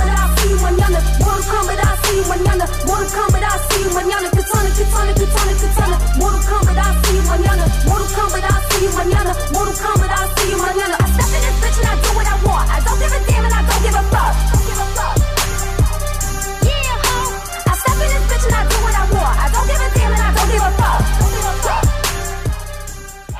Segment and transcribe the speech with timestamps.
[0.00, 0.98] Kombat, I'll see you mañana.
[1.20, 2.64] Mortal Kombat, I'll see you mañana.
[2.86, 4.28] Mortal Kombat, I'll see you mañana.
[4.30, 5.96] Katana, katana, katana, katana.
[6.16, 7.64] Mortal Kombat, I'll see you mañana.
[7.86, 9.32] Mortal Kombat, I'll see you mañana.
[9.52, 10.96] Mortal Kombat, I'll see you mañana.
[11.00, 12.70] I step in this bitch and I do what I want.
[12.70, 13.60] I don't give a damn and I.
[13.68, 14.59] Don't give a fuck.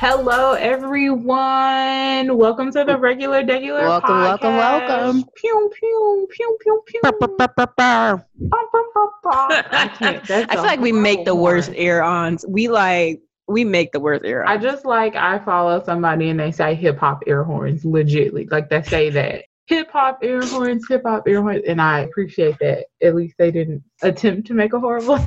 [0.01, 2.35] Hello, everyone.
[2.35, 3.81] Welcome to the regular, regular.
[3.81, 4.89] Welcome, welcome, podcast.
[4.89, 5.23] welcome.
[5.35, 7.01] Pew, pew, pew, pew, pew.
[7.03, 8.23] Bum.
[9.21, 10.31] I can't.
[10.31, 12.43] I feel like we make the worst air ons.
[12.47, 16.51] We like we make the worst air I just like I follow somebody and they
[16.51, 18.49] say hip hop air horns, legitly.
[18.49, 22.57] Like they say that hip hop air horns, hip hop air horns, and I appreciate
[22.59, 22.85] that.
[23.03, 25.19] At least they didn't attempt to make a horrible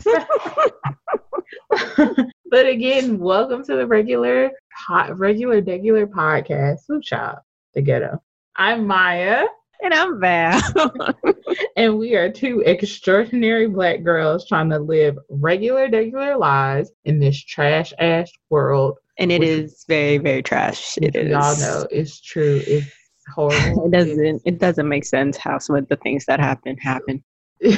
[1.97, 2.33] sound.
[2.55, 4.49] But again, welcome to the regular,
[4.87, 6.87] po- regular, regular podcast.
[6.87, 7.43] Food Shop,
[7.75, 8.23] the ghetto.
[8.55, 9.45] I'm Maya,
[9.83, 10.63] and I'm Val.
[11.77, 17.43] and we are two extraordinary black girls trying to live regular, regular lives in this
[17.43, 18.99] trash ass world.
[19.19, 20.97] and it is very, very trash.
[21.03, 21.33] It is.
[21.33, 22.63] Y'all know it's true.
[22.69, 22.87] It's
[23.35, 23.87] horrible.
[23.87, 24.43] It doesn't.
[24.45, 27.25] It doesn't make sense how some of the things that happen happen.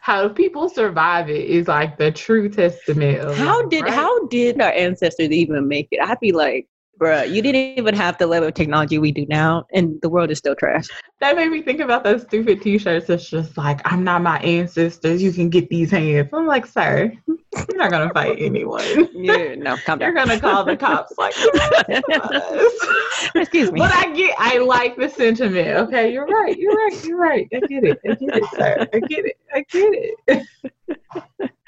[0.00, 3.92] how people survive it is like the true testament of How did right?
[3.92, 6.00] how did our ancestors even make it?
[6.02, 6.68] I'd be like,
[7.00, 10.30] bruh, you didn't even have the level of technology we do now, and the world
[10.30, 10.86] is still trash.
[11.20, 15.22] that made me think about those stupid t-shirts that's just like i'm not my ancestors
[15.22, 16.28] you can get these hands.
[16.32, 18.84] I'm like sir you're not gonna fight anyone.
[19.14, 21.34] Yeah, no, calm you're gonna call the cops like
[23.34, 23.80] Excuse me.
[23.80, 26.12] but i get i like the sentiment okay?
[26.12, 27.48] You're right you're right you're right.
[27.52, 28.86] I get it i get it sir.
[28.94, 29.92] I get it i get
[30.28, 30.46] it.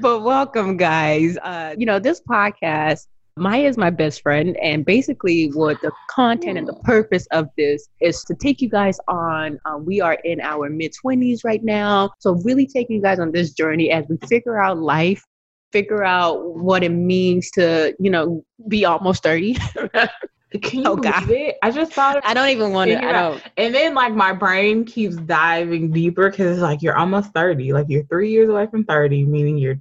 [0.00, 1.36] But welcome guys.
[1.38, 3.06] Uh you know this podcast
[3.38, 7.88] maya is my best friend and basically what the content and the purpose of this
[8.00, 12.32] is to take you guys on uh, we are in our mid-20s right now so
[12.44, 15.24] really taking you guys on this journey as we figure out life
[15.72, 19.54] figure out what it means to you know be almost 30
[20.62, 21.30] can you Oh, believe God.
[21.30, 24.32] it i just thought i don't even want to i don't And then like my
[24.32, 27.72] brain keeps diving deeper because it's like you're almost 30.
[27.74, 29.78] Like you're three years away from 30, meaning you're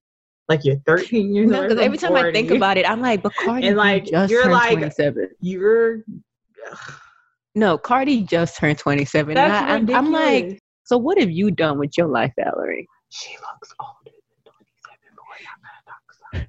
[0.50, 1.68] like you're 13 years no, away.
[1.68, 4.44] because every time I think about it, I'm like, but Cardi And, like, just you're
[4.44, 5.30] turned like- 27.
[5.42, 6.00] you're
[7.56, 9.34] No, Cardi just turned 27.
[9.36, 12.88] that's I, I'm, I'm like, so what have you done with your life, Valerie?
[13.10, 16.48] she looks older than 27, but we're not gonna talk about.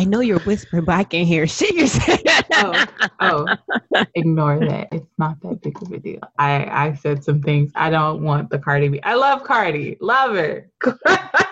[0.00, 2.20] I know you're whispering, but I can't hear shit you're saying.
[2.52, 2.84] Oh,
[3.20, 4.88] oh, ignore that.
[4.92, 6.20] It's not that big of a deal.
[6.38, 7.72] I I said some things.
[7.74, 9.00] I don't want the Cardi B.
[9.02, 9.96] I love Cardi.
[10.00, 10.70] Love her.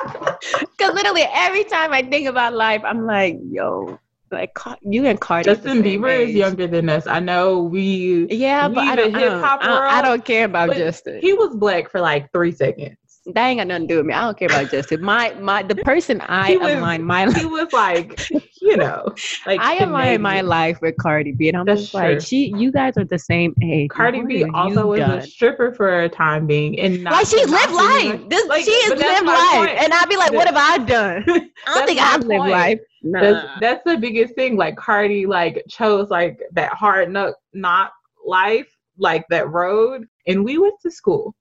[0.60, 3.98] Because literally every time I think about life, I'm like, yo,
[4.30, 5.44] like you and Cardi.
[5.44, 7.06] Justin Bieber is younger than us.
[7.06, 10.74] I know we Yeah, but I don't, I, don't, I, don't, I don't care about
[10.74, 11.20] Justin.
[11.20, 12.96] He was black for like three seconds.
[13.34, 14.14] That ain't got nothing to do with me.
[14.14, 15.02] I don't care about Justin.
[15.02, 18.28] My my the person I He was- align my He was like,
[18.60, 19.04] you know,
[19.46, 22.70] like I align my life with Cardi B, and I'm That's just like, she, you
[22.72, 23.90] guys are the same age.
[23.90, 25.18] Cardi What B also was done?
[25.18, 28.20] a stripper for a time being, and not Like she not lived life.
[28.20, 29.70] like- This like, she that's lived life, point.
[29.82, 31.24] and I'd be like, "What have I done?
[31.66, 33.20] I don't think I've lived life." Nah.
[33.20, 34.56] That's that's the biggest thing.
[34.56, 37.92] Like Cardi, like chose like that hard knock knock
[38.24, 38.66] life,
[38.98, 41.34] like that road, and we went to school.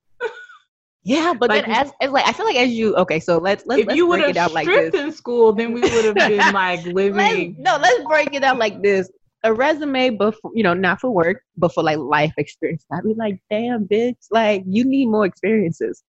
[1.05, 3.63] Yeah, but like- then as, as like I feel like as you okay, so let's
[3.67, 5.01] let's, if let's you would break it out like stripped this.
[5.01, 7.55] in school, then we would have been like Let's, living.
[7.59, 9.09] no, let's break it out like this.
[9.43, 12.83] A resume, but for, you know, not for work, but for like life experience.
[12.91, 16.01] I'd be like, damn, bitch, like you need more experiences.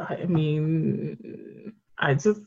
[0.00, 2.40] I mean, I just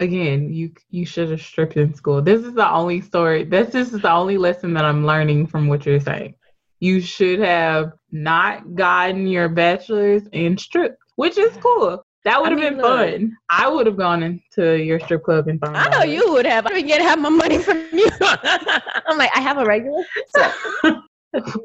[0.00, 2.20] again, you you should have stripped in school.
[2.20, 3.44] This is the only story.
[3.44, 6.34] This is the only lesson that I'm learning from what you're saying.
[6.80, 12.04] You should have not gotten your bachelor's in strip, which is cool.
[12.24, 12.98] That would have mean, been look.
[12.98, 13.36] fun.
[13.48, 16.66] I would have gone into your strip club and found I know you would have.
[16.66, 18.08] I didn't get half my money from you.
[18.20, 20.02] I'm like, I have a regular.
[20.28, 20.52] So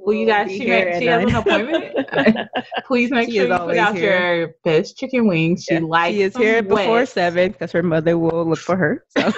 [0.06, 1.96] Well, you guys, she, make, she has an appointment.
[2.86, 4.36] Please make She sure you put always out here.
[4.38, 5.64] your best chicken wings.
[5.64, 9.04] She Yeah, likes she is here before seven because her mother will look for her.
[9.10, 9.32] So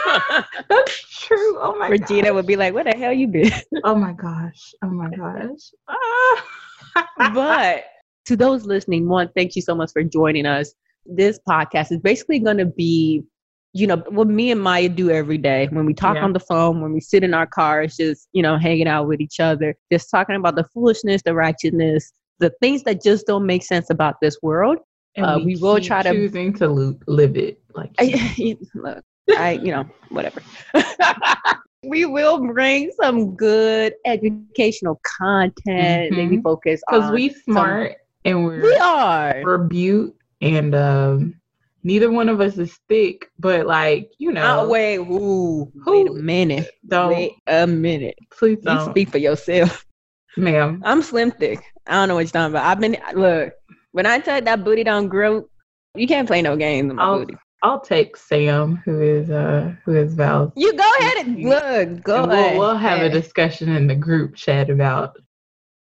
[0.69, 1.57] That's true.
[1.59, 2.33] Oh my Regina gosh.
[2.35, 3.49] would be like, "Where the hell you been?"
[3.85, 4.73] Oh my gosh.
[4.83, 5.71] Oh my gosh.
[5.87, 6.43] Ah.
[7.33, 7.83] But
[8.25, 10.73] to those listening, one, thank you so much for joining us.
[11.05, 13.23] This podcast is basically going to be,
[13.73, 16.23] you know, what me and Maya do every day when we talk Yeah.
[16.25, 19.21] on the phone, when we sit in our cars, just, you know, hanging out with
[19.21, 23.63] each other, just talking about the foolishness, the righteousness, the things that just don't make
[23.63, 24.77] sense about this world.
[25.15, 26.67] And Uh, we will keep try to- choosing to
[27.07, 27.59] live it.
[27.75, 29.03] Like I, look,
[29.37, 30.41] I, you know, whatever.
[31.83, 36.43] we will bring some good educational content, maybe Mhm.
[36.43, 37.95] focus because we smart
[38.25, 39.41] and we're We are.
[39.43, 41.35] we're butte, and um,
[41.83, 46.13] neither one of us is thick, but like you know, Oh, wait, ooh, wait a
[46.13, 46.71] minute.
[46.87, 48.15] don't Wait a minute.
[48.31, 49.85] please You don't, speak for yourself.
[50.37, 50.81] ma'am.
[50.83, 51.63] I'm slim thick.
[51.87, 52.65] I don't know what you're talking about.
[52.65, 53.53] I've been look
[53.91, 55.47] when I tell you that booty don't grow.
[55.95, 57.37] You can't play no games with my I'll, booty.
[57.63, 60.53] I'll take Sam, who is uh who is Val.
[60.55, 62.03] You go ahead and look.
[62.03, 62.57] Go and we'll, ahead.
[62.57, 65.17] we'll have a discussion in the group chat about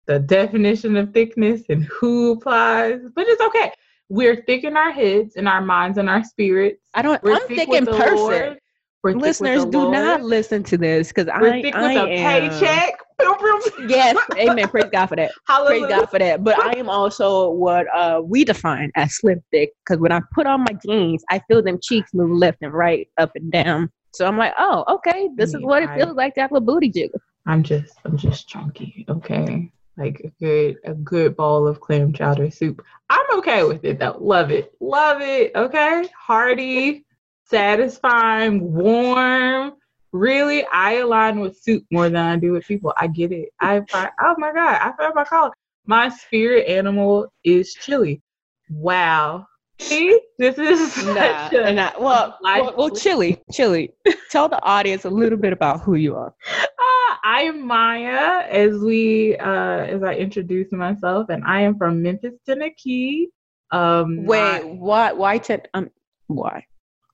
[0.08, 3.02] the definition of thickness and who applies.
[3.14, 3.72] But it's okay.
[4.10, 6.90] We're thick in our heads and our minds and our spirits.
[6.96, 7.22] I don't.
[7.22, 8.16] We're I'm thick thick in person.
[8.16, 8.60] Lord.
[9.02, 9.94] We're Listeners, do Lord.
[9.94, 12.50] not listen to this because I, thick I with a am.
[12.50, 13.00] paycheck.
[13.20, 13.90] Boom, boom.
[13.90, 14.70] Yes, amen.
[14.70, 15.32] Praise God for that.
[15.46, 16.42] Praise God for that.
[16.42, 20.46] But I am also what uh, we define as slim thick because when I put
[20.48, 23.90] on my jeans, I feel them cheeks move left and right, up and down.
[24.14, 26.62] So I'm like, oh, okay, this is what it I- feels like to have a
[26.62, 27.20] booty jiggle.
[27.46, 29.70] I'm just I'm just chunky, okay?
[29.98, 32.86] Like a good a good bowl of clam chowder soup.
[33.10, 34.16] I'm okay with it though.
[34.20, 34.74] Love it.
[34.80, 35.52] Love it.
[35.56, 36.08] Okay?
[36.18, 37.06] Hearty,
[37.50, 39.74] satisfying, warm.
[40.12, 42.94] Really, I align with soup more than I do with people.
[42.98, 43.50] I get it.
[43.62, 45.52] I find oh my god, I found my collar.
[45.86, 48.22] My spirit animal is chili.
[48.70, 49.46] Wow.
[49.80, 50.20] See?
[50.38, 53.92] This is Nah, a- I, well, well, well, chili, chili.
[54.30, 56.34] Tell the audience a little bit about who you are.
[56.52, 62.02] Uh, I am Maya, as we uh, as I introduce myself, and I am from
[62.02, 63.30] Memphis, Tennessee.
[63.72, 65.14] Um, Wait, why?
[65.14, 65.38] Why?
[65.38, 65.90] Ten, um,
[66.28, 66.66] why?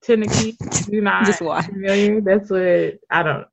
[0.06, 0.58] Tennessee.
[0.90, 1.62] Do not Just why?
[1.62, 2.22] familiar.
[2.22, 3.48] That's what I don't.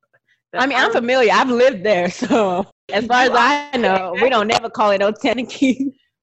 [0.55, 1.33] I mean, I'm familiar.
[1.33, 5.13] I've lived there, so as far as I know, we don't never call it no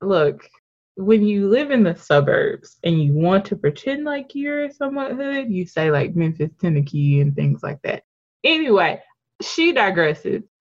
[0.01, 0.47] Look,
[0.95, 5.49] when you live in the suburbs and you want to pretend like you're somewhat hood,
[5.49, 8.03] you say like Memphis, Tennessee, and things like that.
[8.43, 9.01] Anyway,
[9.41, 10.43] she digresses.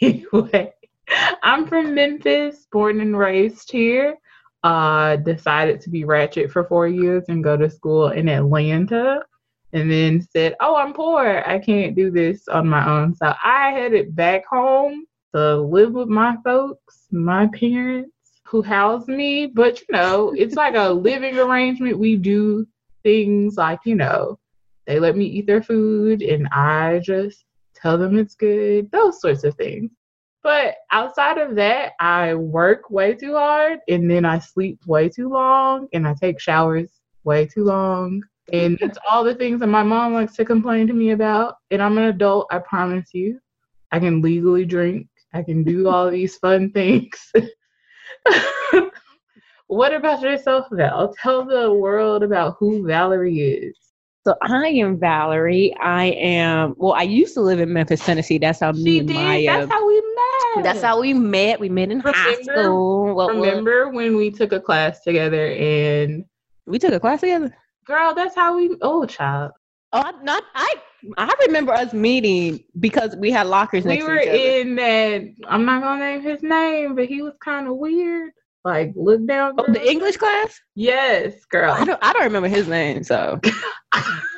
[0.00, 0.72] Anyway,
[1.42, 4.16] I'm from Memphis, born and raised here.
[4.64, 9.20] Uh, decided to be ratchet for four years and go to school in Atlanta,
[9.74, 11.42] and then said, "Oh, I'm poor.
[11.46, 16.08] I can't do this on my own." So I headed back home to live with
[16.08, 18.10] my folks, my parents
[18.44, 19.46] who house me.
[19.46, 21.98] But you know, it's like a living arrangement.
[21.98, 22.66] We do
[23.02, 24.38] things like, you know,
[24.86, 27.44] they let me eat their food and I just
[27.74, 29.90] tell them it's good, those sorts of things.
[30.44, 35.30] But outside of that, I work way too hard and then I sleep way too
[35.30, 36.90] long and I take showers
[37.24, 38.22] way too long.
[38.52, 41.56] And it's all the things that my mom likes to complain to me about.
[41.70, 43.40] And I'm an adult, I promise you.
[43.90, 45.08] I can legally drink.
[45.32, 47.32] I can do all these fun things.
[49.66, 51.14] what about yourself, Val?
[51.22, 53.78] Tell the world about who Valerie is.
[54.26, 55.74] So I am Valerie.
[55.82, 56.74] I am.
[56.78, 58.38] Well, I used to live in Memphis, Tennessee.
[58.38, 59.14] That's how me and did.
[59.14, 59.46] Maya.
[59.46, 59.93] That's how we.
[60.62, 61.58] That's how we met.
[61.60, 63.14] We met in high school.
[63.14, 66.24] What- what- Remember when we took a class together and
[66.66, 67.54] we took a class together.
[67.86, 69.52] girl, that's how we oh child.
[69.92, 70.74] Oh, I, not I.
[71.18, 74.38] I remember us meeting because we had lockers next We were to each other.
[74.60, 78.32] in that I'm not gonna name his name, but he was kind of weird.
[78.64, 79.54] Like look down.
[79.58, 80.58] Oh, the English class.
[80.74, 81.70] Yes, girl.
[81.72, 81.98] I don't.
[82.02, 83.04] I don't remember his name.
[83.04, 83.38] So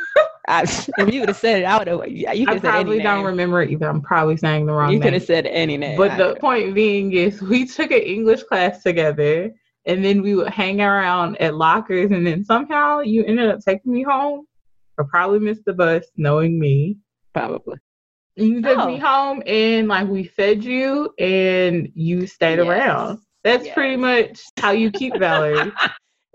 [0.49, 0.63] I,
[0.99, 2.07] if you would have said it, I would have.
[2.09, 3.89] Yeah, you I could have said any probably don't remember it either.
[3.89, 5.97] I'm probably saying the wrong You could have said any name.
[5.99, 9.51] But I the point being is we took an English class together
[9.87, 13.93] and then we would hang around at lockers and then somehow you ended up taking
[13.93, 14.45] me home.
[14.99, 16.97] I probably missed the bus knowing me.
[17.35, 17.77] probably.
[18.37, 18.87] You took Oh.
[18.87, 22.67] me home and like we fed you and you stayed Yes.
[22.67, 23.19] around.
[23.45, 23.75] That's Yes.
[23.75, 25.73] pretty much how you keep Valerie.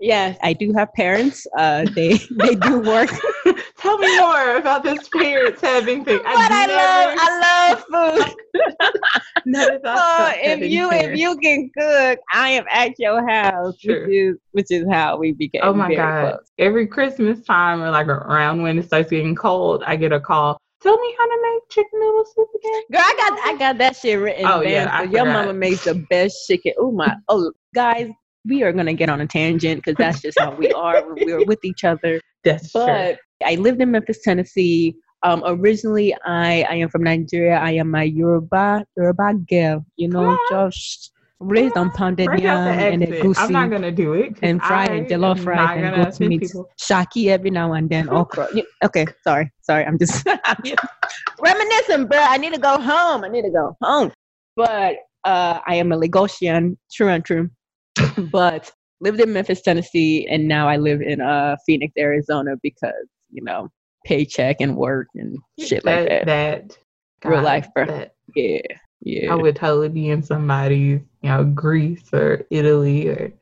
[0.00, 1.46] Yes, I do have parents.
[1.56, 3.08] Uh, they they do work.
[3.82, 6.20] Tell me more about this parents having things.
[6.24, 8.34] but I love I love food.
[9.46, 13.28] never thought So oh, if having you if you can cook, I am at your
[13.28, 14.06] house, Sure.
[14.06, 15.62] which is which is how we became.
[15.64, 16.30] Oh my god!
[16.30, 16.52] close.
[16.58, 20.58] Every Christmas time or like around when it starts getting cold, I get a call.
[20.80, 22.82] Tell me how to make chicken noodle soup again.
[22.92, 24.58] Girl, I got I got that shit written oh, down.
[24.58, 24.70] Oh, down.
[24.70, 26.72] yeah, so your mama makes the best chicken.
[26.78, 27.16] Oh my!
[27.28, 28.10] Oh, guys,
[28.44, 31.04] we are gonna get on a tangent because that's just how we are.
[31.04, 32.20] We're, we're with each other.
[32.44, 33.16] That's true.
[33.44, 34.96] I lived in Memphis, Tennessee.
[35.24, 37.56] Um, originally, I I am from Nigeria.
[37.56, 39.84] I am a Yoruba Yoruba girl.
[39.96, 43.90] You know, Come just raised on pounded out the yam and egusi I'm not gonna
[43.90, 46.68] do it and fried I and jollof rice and goat meat, people.
[46.80, 48.48] shaki every now and then, okra.
[48.84, 49.84] Okay, sorry, sorry.
[49.84, 50.84] I'm just, I'm just
[51.40, 52.18] reminiscing, bro.
[52.18, 53.24] I need to go home.
[53.24, 54.12] I need to go home.
[54.56, 57.50] But uh, I am a Lagosian, true and true.
[58.30, 58.70] but
[59.00, 63.68] lived in Memphis, Tennessee, and now I live in uh, Phoenix, Arizona because you know
[64.04, 66.26] paycheck and work and shit like that.
[66.26, 66.78] That
[67.24, 67.86] Real life, bro.
[67.86, 68.60] That Yeah.
[69.00, 69.32] Yeah.
[69.32, 73.32] I would totally be in somebody's, you know, Greece or Italy or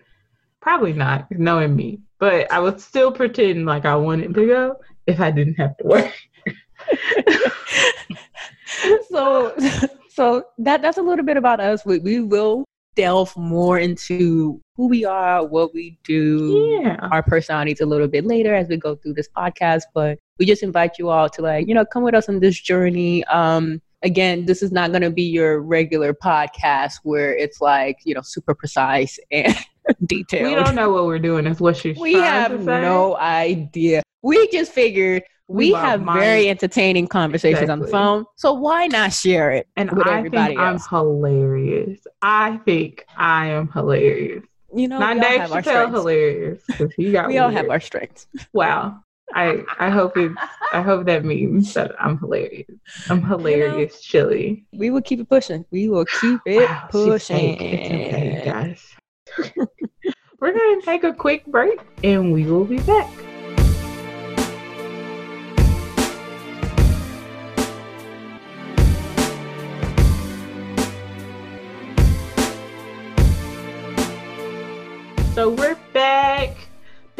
[0.61, 2.01] probably not, knowing me.
[2.19, 5.85] But I would still pretend like I wanted to go if I didn't have to
[5.85, 6.15] work.
[9.11, 9.55] so
[10.11, 11.85] so that that's a little bit about us.
[11.85, 12.65] We we will
[12.97, 16.97] delve more into who we are, what we do, Yeah.
[17.11, 19.83] our personalities a little bit later as we go through this podcast.
[19.95, 22.59] But we just invite you all to like, you know, come with us on this
[22.61, 23.25] journey.
[23.25, 28.23] Um again, this is not gonna be your regular podcast where it's like, you know,
[28.23, 29.55] super precise and
[30.07, 30.49] detailed.
[30.49, 34.03] We don't know what we're doing, is what she's We have to no idea.
[34.23, 38.25] We just figured we, have very entertaining conversations on the phone.
[38.37, 42.01] So why not share it And with I everybody think I'm hilarious.
[42.23, 44.45] I think I am hilarious.
[44.75, 46.63] You know, Not Dave Chappelle hilarious.
[46.79, 48.27] 'cause he got We all have our strengths.
[48.53, 49.01] Wow.
[49.35, 50.35] I I hope it's
[50.73, 52.67] I hope that means that I'm hilarious.
[53.09, 54.67] I'm hilarious, chilly.
[54.73, 55.65] We will keep it pushing.
[55.71, 57.55] We will keep it Wow, pushing.
[57.55, 58.83] okay, guys.
[60.41, 63.09] We're gonna take a quick break and we will be back.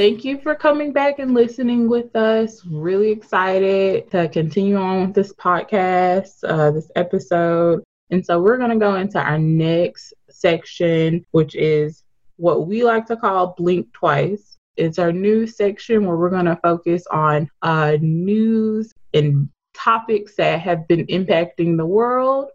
[0.01, 2.65] Thank you for coming back and listening with us.
[2.65, 7.85] Really excited to continue on with this podcast, uh, this episode.
[8.09, 12.03] And so we're going to go into our next section, which is
[12.37, 14.57] what we like to call Blink Twice.
[14.79, 20.61] It's our news section where we're going to focus on uh, news and topics that
[20.61, 22.49] have been impacting the world.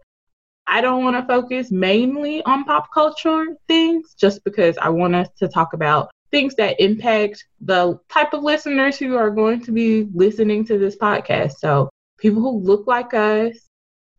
[0.66, 5.28] I don't want to focus mainly on pop culture things just because I want us
[5.38, 10.06] to talk about things that impact the type of listeners who are going to be
[10.12, 11.52] listening to this podcast.
[11.52, 11.88] So,
[12.18, 13.56] people who look like us,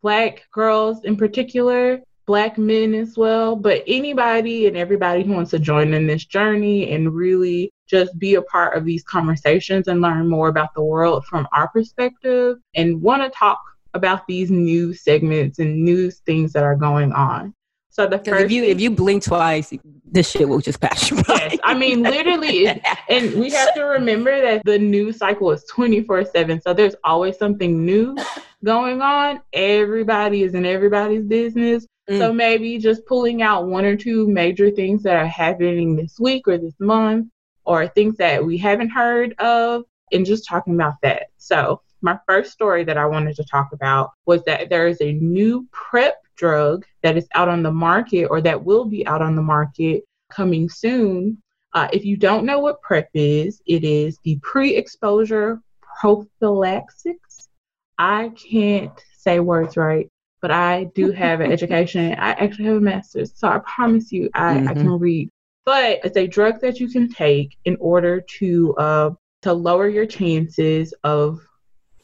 [0.02, 5.60] black girls in particular, black men as well, but anybody and everybody who wants to
[5.60, 10.28] join in this journey and really just be a part of these conversations and learn
[10.28, 13.60] more about the world from our perspective and want to talk
[13.94, 17.54] about these new segments and news things that are going on.
[17.98, 19.74] So the first if you if you blink twice,
[20.06, 21.48] this shit will just pass you by.
[21.50, 22.68] Yes, I mean literally
[23.10, 27.84] and we have to remember that the news cycle is 24/7 so there's always something
[27.84, 28.16] new
[28.64, 29.42] going on.
[29.52, 31.88] Everybody is in everybody's business.
[32.08, 32.36] So mm.
[32.36, 36.60] maybe just pulling out one or two major things that are happening this week or
[36.60, 37.30] this month
[37.66, 41.30] or things that we haven't heard of and just talking about that.
[41.38, 45.14] So my first story that I wanted to talk about was that there is a
[45.14, 49.36] new PrEP drug that is out on the market or that will be out on
[49.36, 51.42] the market coming soon.
[51.74, 55.62] Uh, if you don't know what PrEP is, it is the pre exposure
[56.00, 57.50] prophylaxis.
[57.98, 60.10] I can't say words right,
[60.42, 62.14] but I do have an education.
[62.14, 64.82] I actually have a master's, so I promise you I, I Mhm.
[64.82, 65.30] can read.
[65.66, 69.10] But it's a drug that you can take in order to uh,
[69.42, 71.40] to lower your chances of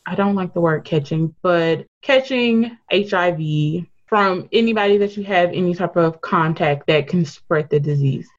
[0.05, 5.73] I don't like the word catching, but catching HIV from anybody that you have any
[5.73, 8.29] type of contact that can spread the disease.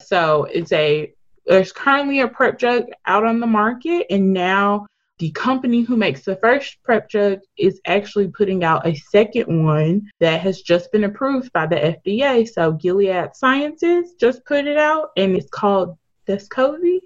[0.00, 1.12] So it's a
[1.44, 4.86] there's currently a PrEP drug out on the market, and now
[5.18, 10.08] the company who makes the first PrEP drug is actually putting out a second one
[10.20, 12.48] that has just been approved by the FDA.
[12.48, 15.98] So Gilead Sciences just put it out, and it's called
[16.28, 17.00] Descovy.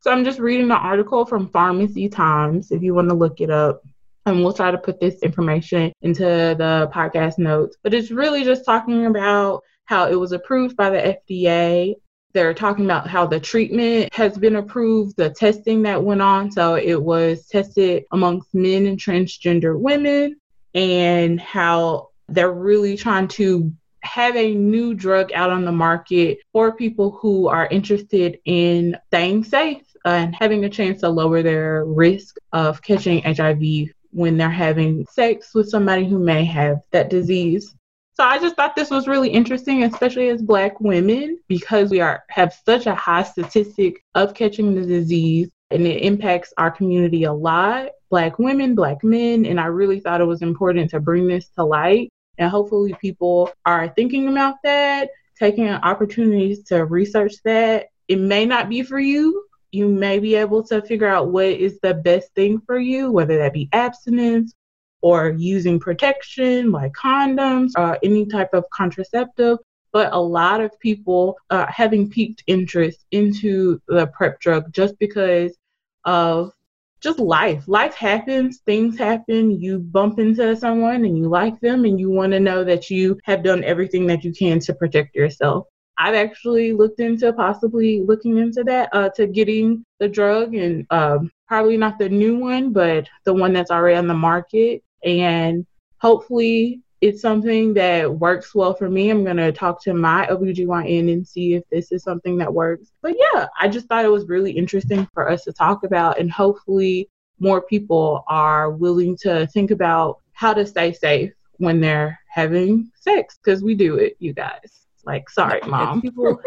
[0.00, 3.48] So I'm just reading the article from Pharmacy Times if you want to look it
[3.48, 3.82] up.
[4.24, 7.76] And we'll try to put this information into the podcast notes.
[7.82, 11.94] But it's really just talking about how it was approved by the FDA.
[12.32, 16.50] They're talking about how the treatment has been approved, the testing that went on.
[16.50, 20.36] So it was tested amongst men and transgender women,
[20.74, 26.74] and how they're really trying to have a new drug out on the market for
[26.74, 32.36] people who are interested in staying safe and having a chance to lower their risk
[32.52, 37.74] of catching HIV when they're having sex with somebody who may have that disease.
[38.14, 42.22] So I just thought this was really interesting, especially as black women, because we are
[42.28, 47.32] have such a high statistic of catching the disease and it impacts our community a
[47.32, 47.88] lot.
[48.10, 51.64] Black women, black men, and I really thought it was important to bring this to
[51.64, 52.10] light.
[52.36, 57.86] And hopefully people are thinking about that, taking opportunities to research that.
[58.08, 59.46] It may not be for you.
[59.72, 63.38] You may be able to figure out what is the best thing for you, whether
[63.38, 64.54] that be abstinence
[65.00, 69.58] or using protection like condoms or any type of contraceptive.
[69.92, 75.56] But a lot of people are having piqued interest into the PrEP drug just because
[76.04, 76.52] of
[77.00, 77.64] just life.
[77.66, 79.60] Life happens, things happen.
[79.60, 83.18] You bump into someone and you like them, and you want to know that you
[83.24, 85.66] have done everything that you can to protect yourself.
[86.02, 91.30] I've actually looked into possibly looking into that uh, to getting the drug and um,
[91.46, 94.82] probably not the new one, but the one that's already on the market.
[95.04, 95.64] And
[95.98, 99.10] hopefully it's something that works well for me.
[99.10, 102.90] I'm going to talk to my OBGYN and see if this is something that works.
[103.00, 106.32] But yeah, I just thought it was really interesting for us to talk about, and
[106.32, 112.90] hopefully, more people are willing to think about how to stay safe when they're having
[112.96, 114.81] sex because we do it, you guys.
[115.04, 116.00] Like, sorry, mom.
[116.02, 116.40] People,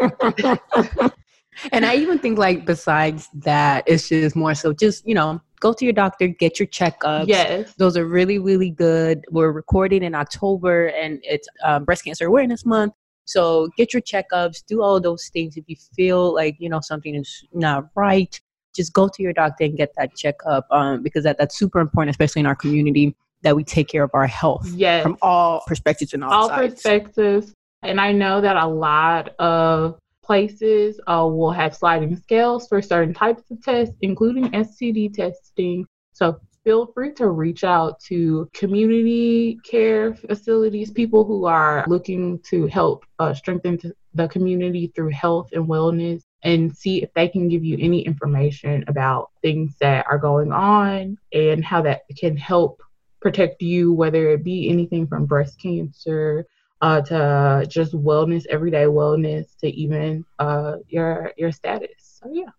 [1.72, 5.72] and I even think like besides that, it's just more so just you know go
[5.72, 7.26] to your doctor, get your checkups.
[7.26, 7.72] Yes.
[7.78, 9.24] Those are really, really good.
[9.30, 12.92] We're recording in October and it's um, Breast Cancer Awareness Month.
[13.24, 15.56] So get your checkups, do all those things.
[15.56, 18.38] If you feel like, you know, something is not right,
[18.74, 22.10] just go to your doctor and get that checkup um, because that, that's super important,
[22.10, 25.02] especially in our community, that we take care of our health Yes.
[25.02, 26.74] from all perspectives and all, all sides.
[26.74, 27.52] perspectives.
[27.86, 33.14] And I know that a lot of places uh, will have sliding scales for certain
[33.14, 35.86] types of tests, including STD testing.
[36.12, 42.66] So feel free to reach out to community care facilities, people who are looking to
[42.66, 43.78] help uh, strengthen
[44.14, 46.22] the community through health and wellness.
[46.42, 51.18] And see if they can give you any information about things that are going on
[51.32, 52.80] and how that can help
[53.20, 56.46] protect you, whether it be anything from breast cancer,
[56.82, 61.90] uh, to just wellness, everyday wellness, to even uh, your your status.
[62.22, 62.50] So yeah.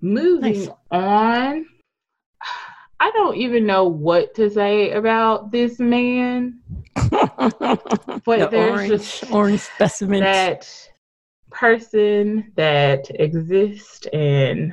[0.00, 0.68] Moving Nice.
[0.90, 1.66] on.
[2.98, 6.60] I don't even know what to say about this man,
[6.94, 7.10] but
[8.24, 10.20] the there's orange, just orange specimen.
[10.20, 10.66] that
[11.50, 14.72] person that exists and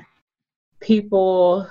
[0.80, 1.70] people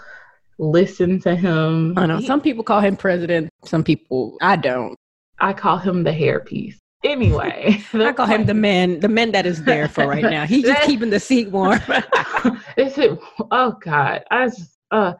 [0.58, 1.96] listen to him.
[1.96, 3.48] I know some people call him president.
[3.64, 4.94] Some people I don't.
[5.38, 6.76] I call him the hairpiece.
[7.04, 10.46] Anyway, I call him the man, the man that is there for right now.
[10.46, 11.80] He's just keeping the seat warm.
[12.76, 13.18] Is it?
[13.50, 14.24] Oh God!
[14.30, 15.14] I just uh,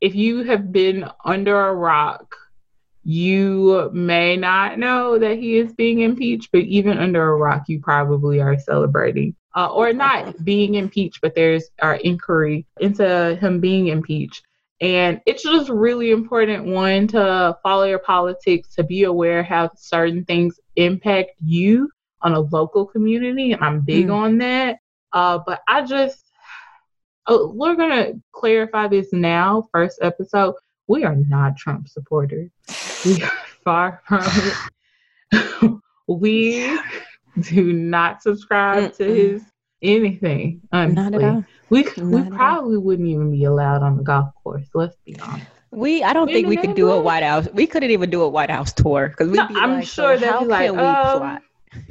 [0.00, 2.34] if you have been under a rock,
[3.04, 6.50] you may not know that he is being impeached.
[6.52, 11.34] But even under a rock, you probably are celebrating, uh, or not being impeached, but
[11.34, 14.46] there's our inquiry into him being impeached.
[14.80, 20.24] And it's just really important one to follow your politics, to be aware how certain
[20.24, 21.90] things impact you
[22.22, 24.14] on a local community, and I'm big Mm.
[24.14, 24.78] on that.
[25.12, 26.24] Uh, but I just,
[27.26, 29.68] oh, we're gonna clarify this now.
[29.72, 30.54] First episode,
[30.86, 32.50] we are not Trump supporters.
[33.04, 33.30] We are
[33.64, 34.24] far from
[35.32, 35.80] it.
[36.08, 36.78] we
[37.40, 39.16] do not subscribe to Mm-mm.
[39.16, 39.44] his
[39.82, 40.62] anything.
[40.72, 41.02] Honestly.
[41.02, 41.44] Not at all.
[41.70, 44.66] We Not we probably wouldn't even be allowed on the golf course.
[44.74, 45.46] Let's be honest.
[45.70, 47.00] We, I don't In think we could do a?
[47.00, 47.48] White House.
[47.52, 50.18] We couldn't even do a White House tour because we'd No, be I'm like, sure
[50.18, 51.38] so be like, we um?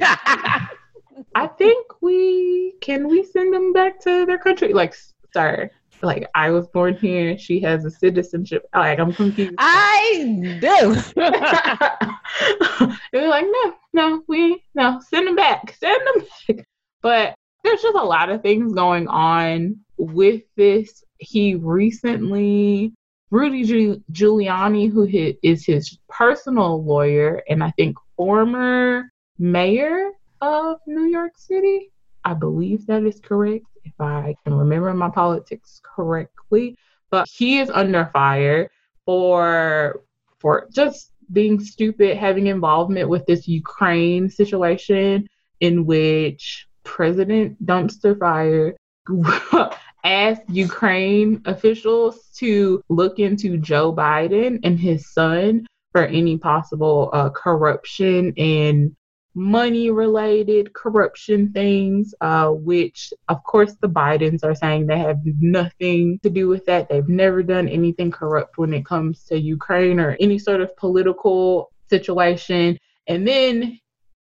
[1.34, 4.72] I think we can we send them back to their country.
[4.72, 4.94] Like,
[5.32, 5.70] sir,
[6.02, 7.38] like I was born here.
[7.38, 8.66] She has a citizenship.
[8.74, 9.54] Like I'm confused.
[9.58, 10.96] I do.
[13.12, 16.66] They're like, no, no, we no, send them back, send them back.
[17.02, 21.04] But there's just a lot of things going on with this.
[21.18, 22.94] He recently,
[23.30, 25.06] Rudy Giu- Giuliani, who
[25.42, 30.10] is his personal lawyer and I think former mayor
[30.40, 31.92] of New York City.
[32.24, 36.76] I believe that is correct, if I can remember my politics correctly.
[37.10, 38.70] But he is under fire
[39.06, 40.02] for
[40.38, 45.28] for just being stupid, having involvement with this Ukraine situation
[45.60, 48.76] in which President Dumpster Fire
[50.08, 57.30] asked Ukraine officials to look into Joe Biden and his son for any possible uh,
[57.30, 58.96] corruption and
[59.34, 66.18] money related corruption things, uh, which of course the Bidens are saying they have nothing
[66.22, 66.88] to do with that.
[66.88, 71.70] They've never done anything corrupt when it comes to Ukraine or any sort of political
[71.88, 72.78] situation.
[73.06, 73.78] And then,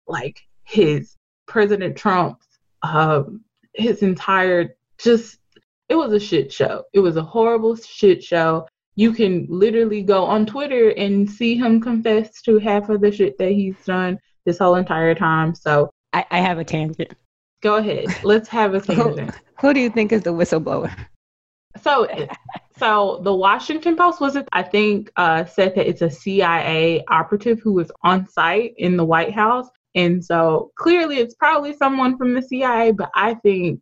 [0.06, 2.46] like, his President Trump's,
[2.82, 3.44] um,
[3.74, 5.38] his entire just,
[5.88, 6.84] it was a shit show.
[6.92, 8.66] It was a horrible shit show.
[8.96, 13.38] You can literally go on Twitter and see him confess to half of the shit
[13.38, 15.54] that he's done this whole entire time.
[15.54, 17.14] So I, I have a tangent.
[17.62, 18.06] go ahead.
[18.24, 19.32] Let's have a tangent.
[19.60, 20.94] Who do you think is the whistleblower?
[21.82, 22.08] So,
[22.78, 24.48] so the Washington Post was it?
[24.52, 29.04] I think uh, said that it's a CIA operative who was on site in the
[29.04, 32.92] White House, and so clearly it's probably someone from the CIA.
[32.92, 33.80] But I think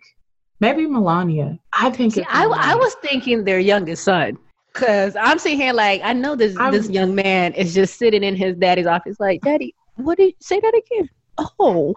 [0.60, 1.58] maybe Melania.
[1.72, 4.38] I think See, it's I, I was thinking their youngest son.
[4.72, 8.24] Cause I'm sitting here like I know this I'm- this young man is just sitting
[8.24, 11.08] in his daddy's office like, Daddy, what did you say that again?
[11.38, 11.94] Oh,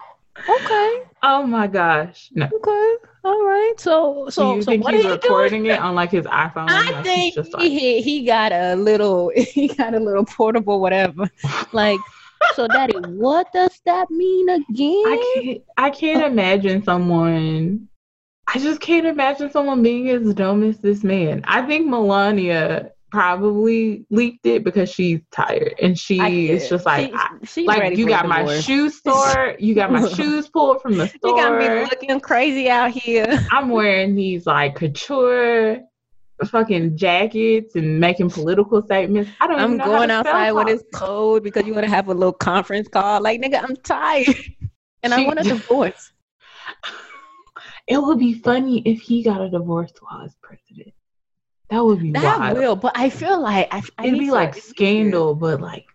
[0.48, 2.30] okay, Oh my gosh.
[2.36, 2.46] No.
[2.46, 2.94] okay,
[3.24, 3.74] all right.
[3.80, 5.76] So so Do you so think what he's are you recording doing?
[5.76, 6.70] it on like his iPhone?
[6.70, 10.80] I Like, think just like, he he got a little he got a little portable
[10.80, 11.28] whatever.
[11.74, 12.00] Like,
[12.54, 15.04] so daddy, what does that mean again?
[15.08, 17.88] I can't I can't imagine someone
[18.48, 21.42] I just can't imagine someone being as dumb as this man.
[21.46, 27.14] I think Melania probably leaked it because she's tired and she is just like
[27.46, 28.64] She- like you got my divorce.
[28.64, 31.20] shoe store, you got my shoes pulled from the store.
[31.24, 33.46] You got me looking crazy out here.
[33.52, 35.80] I'm wearing these like couture
[36.46, 39.30] fucking jackets and making political statements.
[39.42, 41.90] I don't I'm even know how going outside when it's cold because you want to
[41.90, 43.22] have a little conference call.
[43.22, 44.36] Like, nigga, I'm tired.
[45.04, 46.12] And I want a divorce.
[47.88, 50.94] It would be funny if he got a divorce while he's president.
[51.70, 52.58] That would be That wild.
[52.58, 55.86] will, but I feel like I, I It'd be like scandal, but like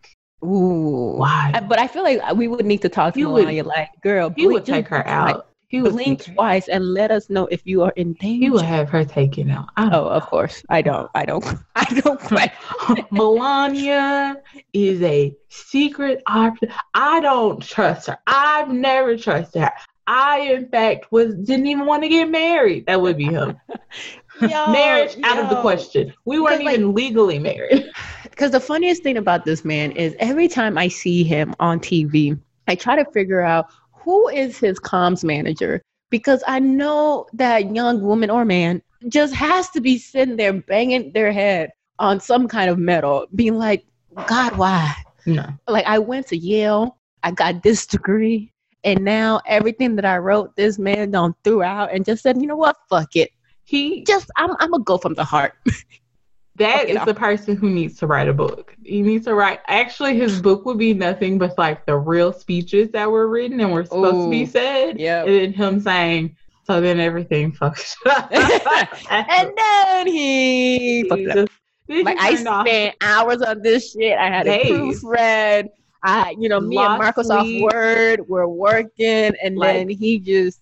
[0.45, 1.15] Ooh.
[1.17, 1.53] why?
[1.69, 3.65] But I feel like we would need to talk to You Melania.
[3.65, 5.49] Like, girl, he would take her out.
[5.69, 8.45] He would Blink take her- twice and let us know if you are in danger.
[8.45, 9.69] He would have her taken out.
[9.79, 10.63] Oh, of course.
[10.69, 11.11] I don't.
[11.15, 11.45] I don't.
[11.75, 13.07] I don't question.
[13.11, 14.37] Melania
[14.75, 16.71] is a secret option.
[16.93, 18.19] I don't trust her.
[18.27, 19.73] I've never trusted her.
[20.07, 22.87] I, in fact, was didn't even want to get married.
[22.87, 23.57] That would be him.
[24.41, 26.13] Marriage out of the question.
[26.25, 27.91] We weren't like- even legally married.
[28.31, 32.41] Because the funniest thing about this man is every time I see him on TV,
[32.67, 38.01] I try to figure out who is his comms manager because I know that young
[38.01, 42.71] woman or man just has to be sitting there banging their head on some kind
[42.71, 43.85] of metal, being like,
[44.27, 44.95] God, why?
[45.27, 45.47] No.
[45.69, 48.53] Like, I went to Yale, I got this degree,
[48.85, 52.47] and now everything that I wrote, this man done threw out and just said, you
[52.47, 52.77] know what?
[52.89, 53.31] Fuck it.
[53.65, 55.55] He Just, I'm, I'm to go from the heart.
[56.57, 58.77] that it is the person who needs to write a book.
[58.85, 62.91] He needs to write actually his book would be nothing but like the real speeches
[62.91, 65.01] that were written and were supposed to be said.
[65.01, 65.23] Yeah.
[65.25, 68.31] And then him saying, so then everything fucks up.
[69.11, 71.37] and then he fucked it up.
[71.37, 71.53] just,
[71.89, 74.19] then Like he I spent hours on this shit.
[74.19, 75.03] I had it Days.
[75.03, 75.69] proofread.
[76.03, 77.47] I, you know, me and Lost off.
[77.61, 80.61] Word were working, and Like- then he just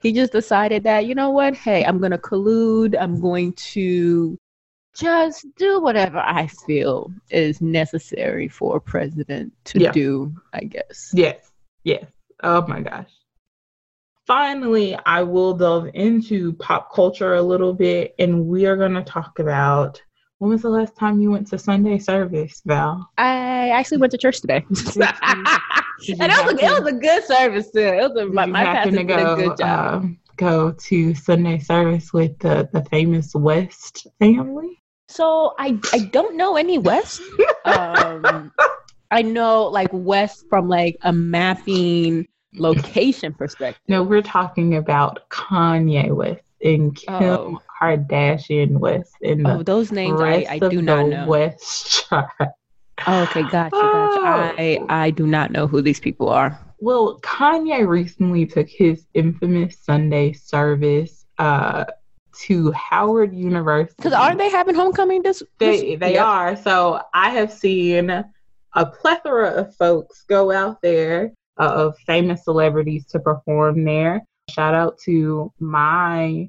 [0.00, 1.54] he just decided that you know what?
[1.54, 2.94] Hey, I'm gonna collude.
[3.00, 4.38] I'm going to
[4.94, 9.92] just do whatever I feel is necessary for a president to Yeah.
[9.92, 10.32] do.
[10.52, 11.10] I guess.
[11.14, 11.50] Yes,
[11.84, 12.04] yes.
[12.42, 13.10] Oh my gosh.
[14.26, 19.02] Finally, I will delve into pop culture a little bit, and we are going to
[19.02, 20.00] talk about
[20.38, 23.08] when was the last time you went to Sunday service, Val?
[23.18, 25.02] I actually went to church today, Did you-
[26.06, 27.78] did and it was, a, it was a good service too.
[27.80, 29.94] It was a, my, my pastor to did a go good job.
[30.02, 34.82] um, go to Sunday service with the the famous West family?
[35.08, 37.20] So I I don't know any West.
[37.64, 38.50] um,
[39.10, 43.80] I know like West from like a mapping location perspective.
[43.88, 47.62] No, we're talking about Kanye West and Kim Oh.
[47.80, 51.26] Kardashian West and Oh, those names I, I do not know.
[51.26, 52.06] West.
[53.06, 54.54] Oh, okay, gotcha, gotcha.
[54.62, 54.86] I Oh.
[54.88, 56.58] I do not know who these people are.
[56.78, 61.84] Well, Kanye recently took his infamous Sunday service uh,
[62.42, 63.94] to Howard University.
[63.96, 65.42] Because aren't they having homecoming this?
[65.58, 66.56] They they are.
[66.56, 73.06] So I have seen a plethora of folks go out there uh, of famous celebrities
[73.06, 74.22] to perform there.
[74.50, 76.48] Shout out to my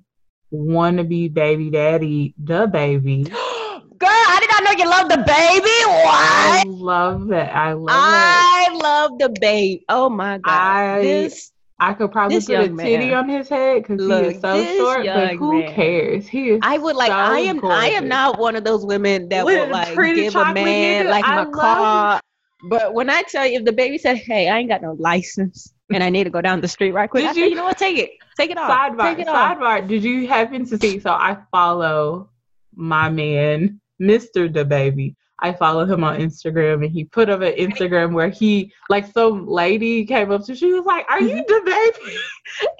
[0.56, 3.30] wannabe baby daddy, DaBaby.
[3.98, 5.82] Girl, I did not know you loved DaBaby.
[6.08, 7.36] I love it.
[7.36, 7.92] I love it.
[7.92, 9.86] I love the baby.
[9.90, 10.52] Oh my god.
[10.52, 13.14] I- this I could probably put a titty man.
[13.14, 15.06] on his head because he is so short.
[15.06, 15.74] But who man.
[15.74, 16.28] cares?
[16.28, 16.60] He is.
[16.64, 17.10] I would like.
[17.10, 17.64] so I am.
[17.66, 21.10] I am not one of those women that With would like give a man nigga,
[21.10, 22.22] like my car.
[22.70, 26.04] But when I tell you, if DaBaby said, "Hey, I ain't got no license and
[26.04, 27.78] I need to go down the street right quick," Did I you- "You know what?
[27.78, 28.12] Take it.
[28.38, 28.70] Take it off.
[28.70, 29.16] sidebar.
[29.16, 29.88] Take it off." Sidebar.
[29.88, 31.00] Did you happen to see?
[31.00, 32.30] So I follow
[32.76, 34.52] my man, Mr.
[34.52, 35.16] DaBaby.
[35.40, 39.46] I follow him on Instagram, and he put up an Instagram where he, like, some
[39.46, 40.56] lady came up to.
[40.56, 41.68] She was like, "Are you mm-hmm.
[41.70, 42.18] DaBaby?"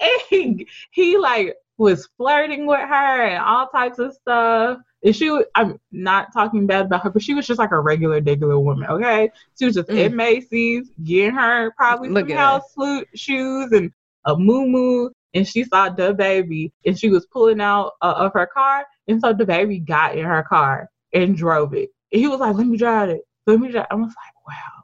[0.00, 4.78] and he, he like was flirting with her and all types of stuff.
[5.04, 8.20] And she, I'm not talking bad about her, but she was just like a regular,
[8.20, 8.88] regular woman.
[8.88, 10.04] Okay, she was just Mm.
[10.06, 13.92] at Macy's getting her probably Look some house flute shoes and
[14.24, 18.46] a moo moo and she saw DaBaby and she was pulling out uh, of her
[18.46, 22.56] car and so DaBaby got in her car and drove it and he was like
[22.56, 24.82] let me drive it let me drive i was like wow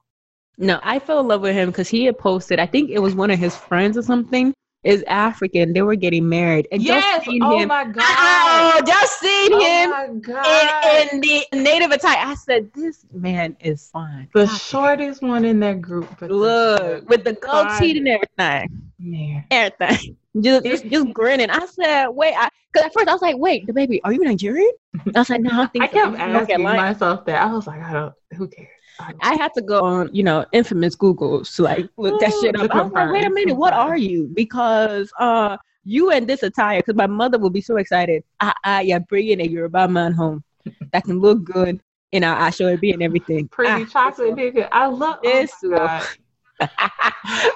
[0.59, 2.61] No, I fell in love with him because he had posted.
[2.61, 5.73] I think it was one of his friends or something is African.
[5.73, 7.25] They were getting married, and yes.
[7.25, 7.68] just Oh him.
[7.68, 7.95] my god.
[8.05, 11.09] Oh, just seeing Oh him my god.
[11.12, 12.16] in, in the native attire.
[12.18, 16.21] I said, "This man is fine." the God, shortest one in that group.
[16.21, 19.45] look with the gold teeth and everything, man.
[19.51, 20.16] everything.
[20.40, 21.51] Just, just, just grinning.
[21.51, 22.35] I said, "Wait,"
[22.73, 24.73] because at first I was like, "Wait, DaBaby, are you Nigerian?"
[25.14, 25.92] I was like, "No, I think I so.
[25.92, 27.42] kept asking myself that.
[27.47, 28.14] I was like, I don't.
[28.38, 28.68] Who cares?
[28.98, 32.70] I had to go on, you know, infamous Google to like look that shit up.
[32.70, 34.31] I was like, wait a minute, what are you?
[34.35, 38.22] Because uh, you and this attire, because my mother will be so excited.
[38.40, 40.44] Ah, ah, yeah, bringing a Yoruba man home
[40.92, 41.81] that can look good
[42.12, 43.48] in our Ashoebi and everything.
[43.48, 44.68] Pretty Ah, chocolate nigga.
[44.70, 45.18] I love.
[45.22, 45.78] This oh one.
[45.78, 46.07] God.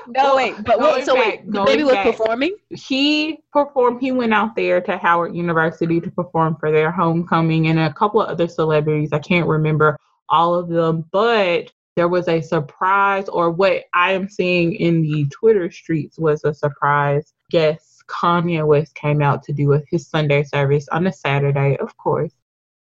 [0.08, 2.06] no, wait, but wait, so wait, back, the going baby was back.
[2.06, 2.56] performing?
[2.70, 7.78] he performed he went out there to howard university to perform for their homecoming and
[7.78, 9.96] a couple of other celebrities i can't remember
[10.28, 15.26] all of them but there was a surprise or what i am seeing in the
[15.30, 20.42] twitter streets was a surprise guest kanye west came out to do a, his sunday
[20.42, 22.32] service on a saturday of course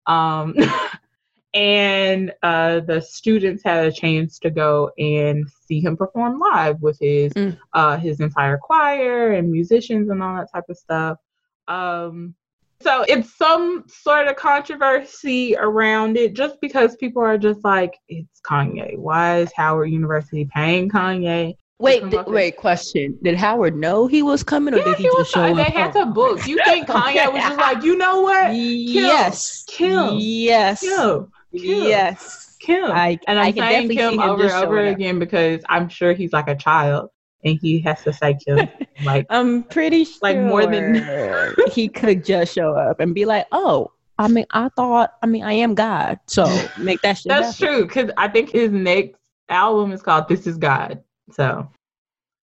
[0.07, 0.55] um
[1.55, 6.97] and uh, the students had a chance to go and see him perform live with
[7.01, 7.59] his Mm.
[7.73, 11.19] uh, his entire choir and musicians and all that type of stuff.
[11.67, 12.35] Um,
[12.83, 18.41] so it's some sort of controversy around it, just because people are just like, it's
[18.41, 18.97] Kanye.
[18.99, 21.55] Why is Howard University paying Kanye?
[21.79, 23.19] Wait, th- wait, question.
[23.23, 25.19] Did Howard know he was coming or Yeah, did he, he was.
[25.19, 26.47] just show uh, They had to book.
[26.47, 28.55] You think Kanye was just like, you know what?
[28.55, 29.65] Yes.
[29.67, 30.17] Kim.
[30.19, 30.81] Yes.
[30.81, 31.31] Kim.
[31.53, 32.57] Yes.
[32.61, 32.85] Kim.
[32.85, 36.33] I, And I I'm can saying Kim over and over again because I'm sure he's
[36.35, 37.09] like a child
[37.45, 38.69] and he has to say Kim
[39.05, 43.47] like I'm pretty sure Like, more than- he could just show up and be like,
[43.53, 46.45] "Oh, I mean, I thought, I mean, I am God, so
[46.79, 49.17] make that shit." that's happen." true because I think his next
[49.49, 51.03] album is called This Is God.
[51.33, 51.69] So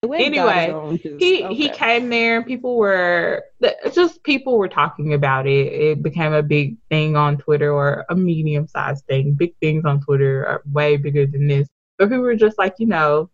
[0.02, 2.38] The way God Anyway, is on, he he came there.
[2.38, 3.44] And people were
[3.92, 5.66] just people were talking about it.
[5.72, 9.34] It became a big thing on Twitter or a medium sized thing.
[9.34, 11.68] Big things on Twitter are way bigger than this.
[11.98, 13.30] But people were just like, you know,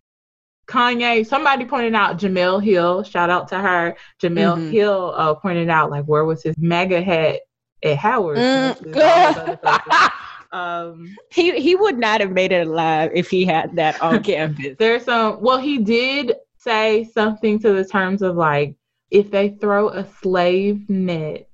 [0.67, 1.27] Kanye.
[1.27, 3.03] Somebody pointed out Jemele Hill.
[3.03, 3.97] Shout out to her.
[4.23, 4.71] Jemele Mhm.
[4.71, 7.41] Hill uh, pointed out like where was his MAGA hat
[7.83, 8.39] at Howard?
[8.39, 8.79] Mm.
[8.79, 10.11] versus all those other places.
[10.53, 14.77] um, he he would not have made it alive if he had that on campus.
[14.79, 18.75] there's some well he did say something to the terms of like
[19.11, 21.49] if they throw a slave net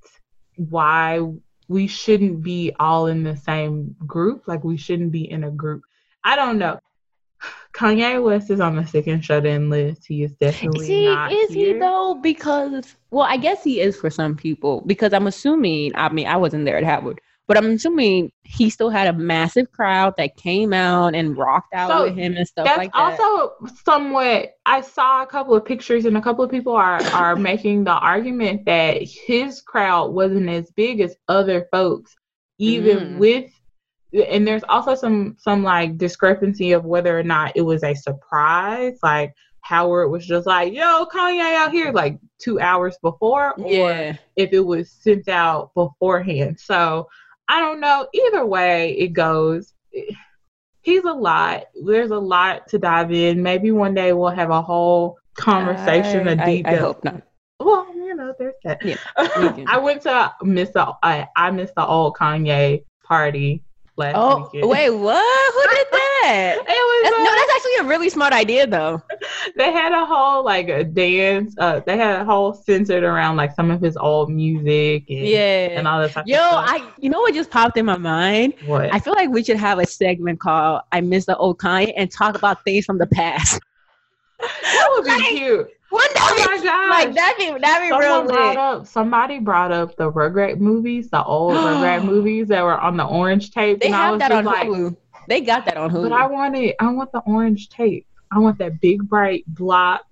[0.56, 1.20] why
[1.68, 5.82] we shouldn't be all in the same group like we shouldn't be in a group
[6.22, 6.78] i don't know
[7.72, 11.32] kanye west is on the sick and shut in list he is definitely See, not
[11.32, 11.78] is he here.
[11.78, 12.18] though?
[12.22, 14.82] Because well, I guess he is for some people.
[14.86, 15.92] Because I'm assuming.
[15.94, 19.70] I mean, I wasn't there at Howard, but I'm assuming he still had a massive
[19.72, 23.18] crowd that came out and rocked out So, with him and stuff That's like that.
[23.20, 23.54] also
[23.84, 24.50] somewhat.
[24.66, 27.92] I saw a couple of pictures, and a couple of people are are making the
[27.92, 32.14] argument that his crowd wasn't as big as other folks,
[32.58, 33.18] even Mm.
[33.18, 33.50] with.
[34.12, 38.98] And there's also some some like discrepancy of whether or not it was a surprise,
[39.02, 44.16] like Howard was just like, "Yo, Kanye out here," like two hours before, or yeah.
[44.36, 46.58] if it was sent out beforehand.
[46.58, 47.08] So
[47.48, 48.08] I don't know.
[48.12, 49.72] Either way it goes,
[50.82, 51.64] he's a lot.
[51.84, 53.42] There's a lot to dive in.
[53.42, 57.22] Maybe one day we'll have a whole conversation, a I, deep I, I hope not.
[57.58, 58.84] Well, you know, there's that.
[58.84, 58.96] Yeah.
[59.68, 63.62] I went to miss the I, I missed the old Kanye party
[64.00, 64.70] last Oh weekend.
[64.70, 65.52] wait, what?
[65.54, 66.56] Who did that?
[66.56, 69.00] It was That's, uh, no, that's actually a really smart idea, though.
[69.56, 71.54] they had a whole like a dance.
[71.58, 75.68] Uh, they had a whole centered around like some of his old music and, Yeah.
[75.78, 76.38] and all that Yo.
[76.40, 78.54] I you know what just popped in my mind?
[78.66, 78.92] what?
[78.92, 82.10] I feel like we should have a segment called "I Miss the Old Kanye" and
[82.10, 83.60] talk about things from the past.
[84.40, 85.68] that would be Like, cute.
[85.90, 89.38] Wouldn't Oh that my be like that'd be that'd be Someone real brought up somebody
[89.40, 93.80] brought up the Rugrat movies, the old Rugrat movies that were on the orange tape.
[93.80, 94.96] They and I have was that on like, Hulu.
[95.28, 96.02] They got that on Hulu.
[96.02, 96.76] But I want it.
[96.78, 98.06] I want the orange tape.
[98.32, 100.02] I want that big bright block.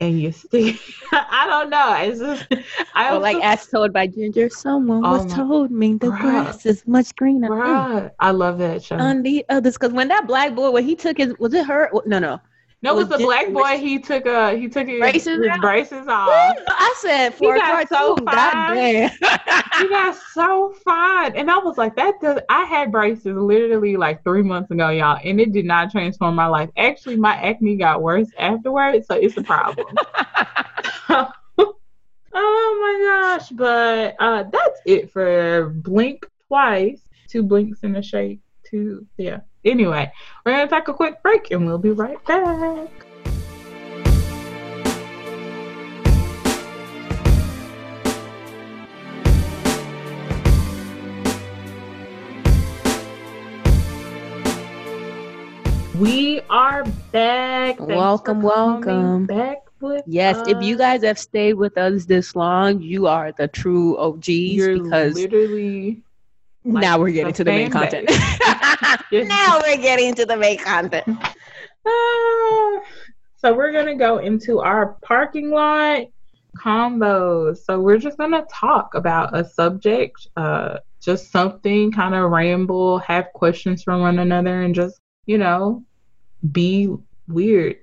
[0.00, 0.78] And you see,
[1.12, 1.94] I don't know.
[1.98, 2.64] It's just.
[2.94, 6.20] I was like as told by Ginger, someone Oh was told me the Bruh.
[6.20, 8.96] grass is much greener mm, Bruh, I love that show.
[8.96, 9.74] on the others.
[9.74, 11.90] Because when that black boy, when he took his, was it her?
[12.06, 12.40] No, no.
[12.86, 13.78] No, it was the black boy.
[13.78, 14.56] He took a.
[14.56, 16.28] He took his Braces his braces off.
[16.68, 18.34] I said He for a got so cartoon, fine.
[18.34, 19.10] goddamn.
[19.80, 21.36] he got so fine.
[21.36, 25.18] And I was like, that does I had braces literally like three months ago, y'all,
[25.24, 26.70] and it did not transform my life.
[26.76, 29.86] Actually, my acne got worse afterwards, so it's a problem.
[31.08, 31.32] oh
[32.32, 33.48] my gosh.
[33.50, 37.02] But uh that's it for Blink Twice.
[37.28, 38.40] Two blinks and a shake.
[38.64, 39.40] Two yeah.
[39.66, 40.12] Anyway,
[40.44, 42.88] we're going to take a quick break and we'll be right back.
[55.98, 57.78] We are back.
[57.78, 59.26] Thanks welcome, welcome.
[59.26, 60.46] Back with yes, us.
[60.46, 64.80] if you guys have stayed with us this long, you are the true OGs You're
[64.80, 66.04] because literally
[66.66, 68.08] like now we're getting the to the main content.
[69.28, 71.06] now we're getting to the main content.
[71.86, 72.80] Ah,
[73.36, 76.06] so we're gonna go into our parking lot
[76.58, 77.58] combos.
[77.58, 83.26] So we're just gonna talk about a subject, uh, just something kind of ramble, have
[83.34, 85.84] questions from one another, and just you know,
[86.52, 86.92] be
[87.28, 87.76] weird.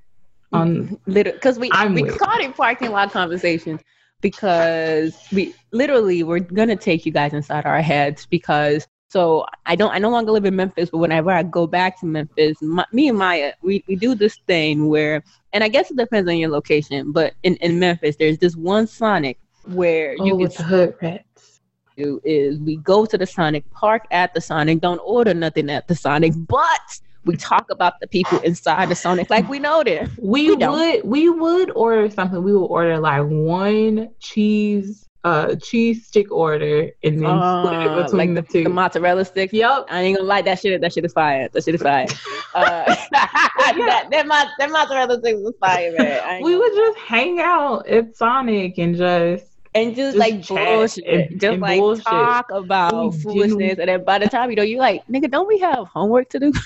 [0.52, 1.34] On little.
[1.34, 2.20] because we I'm we weird.
[2.20, 3.82] called it parking lot conversations
[4.24, 9.94] because we literally we're gonna take you guys inside our heads because so I don't
[9.94, 13.10] I no longer live in Memphis, but whenever I go back to Memphis, my, me
[13.10, 16.50] and Maya we, we do this thing where and I guess it depends on your
[16.50, 20.96] location, but in, in Memphis there's this one Sonic where oh, you can the hood
[21.02, 21.62] rats.
[21.96, 25.88] do is we go to the Sonic, park at the Sonic, don't order nothing at
[25.88, 30.12] the Sonic, but we talk about the people inside the Sonic like we know them.
[30.20, 32.44] We, We would we would order something.
[32.44, 38.04] We would order like one cheese uh cheese stick order and then split it Uh,
[38.04, 38.64] between like the two.
[38.66, 39.54] The mozzarella sticks.
[39.54, 39.86] yep.
[39.90, 41.48] I ain't gonna lie, that shit, that shit is fire.
[41.54, 42.08] That shit is fire.
[42.56, 46.44] Uh, that that, mo- that mozzarella sticks is fire, man.
[46.44, 51.42] We would just hang out at Sonic and just and just, just like bullshit, and-
[51.42, 52.06] just and like bullshit.
[52.06, 55.48] talk about We foolishness, and then by the time you know, you're like, nigga, don't
[55.48, 56.54] we have homework to do?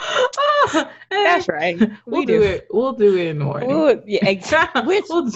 [1.10, 2.42] That's right, We'll we do do.
[2.44, 2.66] it.
[2.70, 3.70] We'll do it in the morning.
[3.70, 4.82] Ooh, yeah, exactly.
[4.86, 5.30] Which- We'll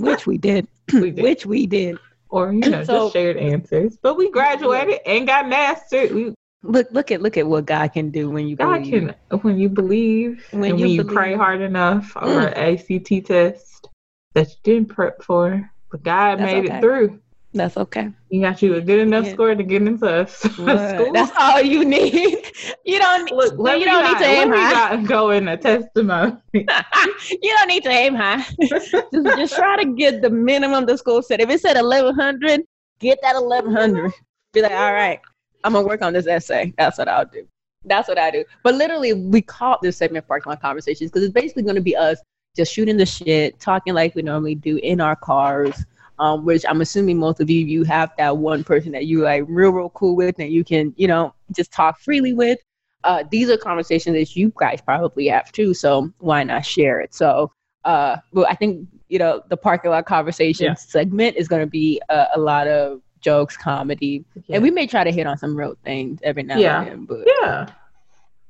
[0.00, 1.22] which we did, we did.
[1.22, 1.98] which we did.
[2.28, 3.96] or you know, So- just shared answers.
[4.02, 6.12] But we graduated and got mastered.
[6.12, 9.14] We, Look, look at look at what God can do when you God believe.
[9.30, 12.36] can when you believe When and you when you pray hard enough Mm.
[12.36, 13.88] or ACT test
[14.34, 16.76] that you didn't prep for, but God That's made okay.
[16.76, 17.18] it through.
[17.52, 18.10] That's okay.
[18.30, 19.32] He got you a good enough Yeah.
[19.32, 21.12] score to get into a s- a school.
[21.12, 22.52] That's all you need.
[22.84, 23.30] You don't.
[23.30, 24.72] Look, let you don't not, need to aim high.
[24.96, 26.36] not go in a testimony.
[26.54, 28.44] you don't need to aim high.
[28.62, 28.92] just,
[29.36, 31.40] just try to get the minimum the school said.
[31.40, 32.62] If it said eleven hundred,
[32.98, 34.12] get that eleven hundred.
[34.52, 35.20] Be like, all right,
[35.62, 36.72] I'm gonna work on this essay.
[36.78, 37.46] That's what I'll do.
[37.84, 38.44] That's what I do.
[38.64, 42.18] But literally, we call this segment parking lot conversations because it's basically gonna be us
[42.56, 45.84] just shooting the shit, talking like we normally do in our cars.
[46.20, 49.44] Um, which I'm assuming most of you you have that one person that you like
[49.48, 52.58] real real cool with and you can you know just talk freely with.
[53.04, 57.14] Uh, these are conversations that you guys probably have too, so why not share it?
[57.14, 57.50] So,
[57.84, 60.74] uh, well, I think you know the parking lot conversation Yeah.
[60.74, 65.04] segment is going to be a, a lot of jokes, comedy, and we may try
[65.04, 66.82] to hit on some real things every now Yeah.
[66.82, 67.04] and then.
[67.06, 67.66] But Yeah.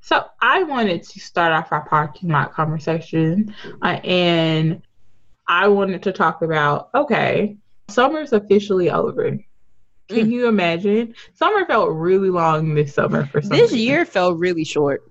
[0.00, 4.82] So I wanted to start off our parking lot conversation, uh, and
[5.48, 7.56] I wanted to talk about okay,
[7.90, 9.30] summer's officially over.
[10.08, 10.30] Can Mm.
[10.32, 11.14] you imagine?
[11.34, 13.78] Summer felt really long this summer for some this reason.
[13.78, 15.02] year felt really short.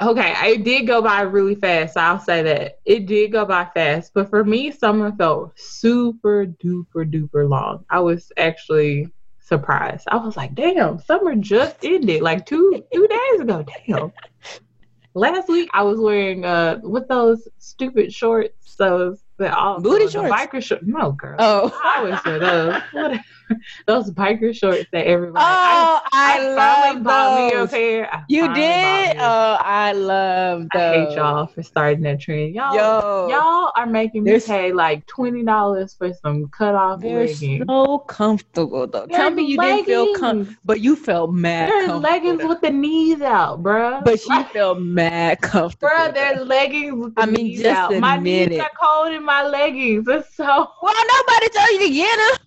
[0.00, 1.94] Okay, it did go by really fast.
[1.94, 6.46] So I'll say that it did go by fast, but for me, summer felt super
[6.46, 7.84] duper duper long.
[7.90, 9.08] I was actually
[9.40, 10.08] surprised.
[10.10, 14.12] I was like, "Damn, summer just ended like two two days ago." Damn.
[15.14, 20.10] Last week, I was wearing uh with those stupid shorts, those the all Booty the
[20.10, 20.32] shorts?
[20.32, 20.84] biker shorts.
[20.86, 21.36] No, girl.
[21.38, 22.82] Oh, I always wear those.
[22.92, 23.20] What-
[23.86, 25.44] those biker shorts that everybody.
[25.44, 28.14] oh, I, finally love bought me a pair.
[28.14, 29.16] I You did?
[29.18, 30.80] Oh, I love those.
[30.80, 32.54] I hate y'all for starting that trend.
[32.54, 37.26] Y'all, Yo, y'all are making me pay like twenty dollars for some cut off they're
[37.26, 37.64] leggings.
[37.68, 39.06] so comfortable though.
[39.06, 43.20] Tell me you didn't feel comfortable, but you felt mad They're leggings with the knees
[43.22, 44.04] out, bruh.
[44.04, 45.88] But she Like, felt mad comfortable.
[45.88, 47.98] bruh, they're leggings with the I mean, knees just out.
[47.98, 50.06] My admit knees are cold in my leggings.
[50.08, 50.44] It's so.
[50.46, 52.43] well, nobody told you to get her.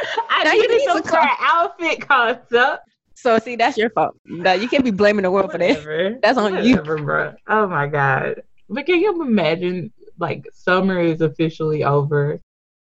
[0.30, 2.88] I Now needed need some for an outfit concept.
[3.14, 4.16] So see, that's your fault.
[4.26, 6.18] No, you can't be blaming the world for that.
[6.22, 6.76] That's on you.
[6.82, 7.34] bro.
[7.48, 8.42] Oh my god.
[8.68, 9.92] But can you imagine?
[10.20, 12.40] Like summer is officially over.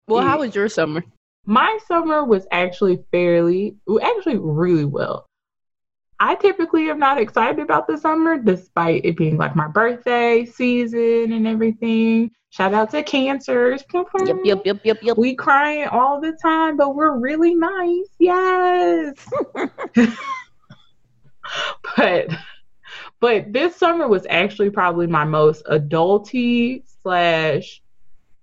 [0.06, 0.28] Well, Yeah.
[0.30, 1.02] how was your summer?
[1.44, 5.26] my summer was actually fairly actually really well
[6.20, 11.32] i typically am not excited about the summer despite it being like my birthday season
[11.32, 15.18] and everything shout out to cancers Yep, yep, yep, yep, yep.
[15.18, 19.28] we crying all the time but we're really nice yes
[21.96, 22.28] but
[23.20, 27.82] but this summer was actually probably my most adulty slash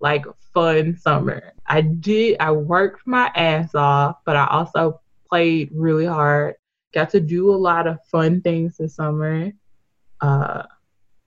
[0.00, 1.52] like fun summer.
[1.66, 6.54] I did I worked my ass off, but I also played really hard.
[6.92, 9.52] Got to do a lot of fun things this summer.
[10.20, 10.62] Uh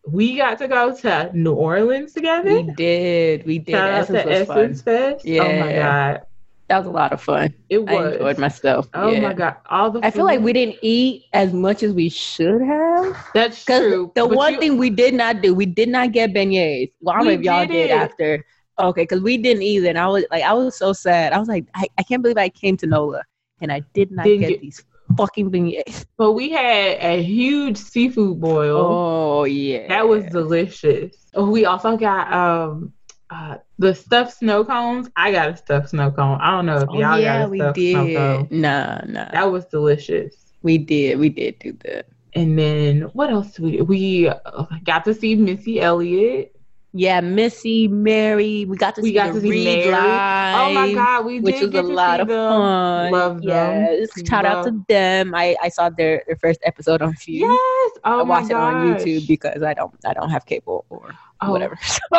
[0.05, 2.61] we got to go to New Orleans together.
[2.61, 3.45] We did.
[3.45, 3.73] We did.
[3.73, 4.95] Shout out Essence to was Essence fun.
[5.13, 5.25] Fest.
[5.27, 6.21] Oh my god.
[6.69, 7.53] That was a lot of fun.
[7.69, 7.91] It was.
[7.91, 8.89] I enjoyed myself.
[8.93, 9.19] oh yeah.
[9.19, 9.99] my god, all the.
[10.03, 13.17] I feel like we didn't eat as much as we should have.
[13.33, 14.11] That's true.
[14.15, 16.91] the one you- thing we did not do, we did not get beignets.
[17.01, 18.45] Well, I don't know if y'all did did after.
[18.79, 19.89] Okay, because we didn't either.
[19.89, 21.31] And I was like, I was so sad.
[21.31, 23.21] I was like, I, I can't believe I came to NOLA
[23.61, 24.83] and I did not get, get- these
[25.17, 26.05] fucking beignets.
[26.17, 28.77] But we had a huge seafood boil.
[28.79, 31.15] Oh yeah, That was delicious.
[31.33, 32.93] Oh, we also got um
[33.29, 35.09] uh the stuffed snow cones.
[35.15, 36.39] I got a stuffed snow cone.
[36.41, 38.13] I don't know if Oh y'all yeah, got a we stuffed snow did.
[38.13, 38.47] cone.
[38.51, 40.53] Nah, nah, That was delicious.
[40.61, 42.07] we did, we did do that.
[42.33, 46.55] And then what else did we we uh, got to see Missy Elliott.
[46.95, 49.91] Yeah, Missy, Mary, we got to We see got the to see Mary.
[49.91, 50.55] live.
[50.69, 52.49] Oh my god, we which did was get a to lot see of them.
[52.51, 53.11] fun.
[53.11, 53.49] Love them.
[53.49, 55.33] Yes, shout out to them.
[55.33, 57.41] I, I saw their, their first episode on Fuse.
[57.41, 57.91] Yes.
[58.03, 58.95] Oh I watched it on.
[58.95, 61.09] YouTube because I don't I don't have cable or
[61.41, 61.77] Oh, whatever.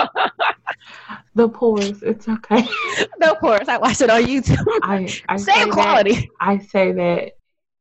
[1.35, 2.03] The pores.
[2.03, 2.63] It's okay.
[3.19, 3.69] the pores.
[3.69, 4.65] I watched it on YouTube.
[4.83, 6.31] I I Same that- quality.
[6.41, 7.33] I say that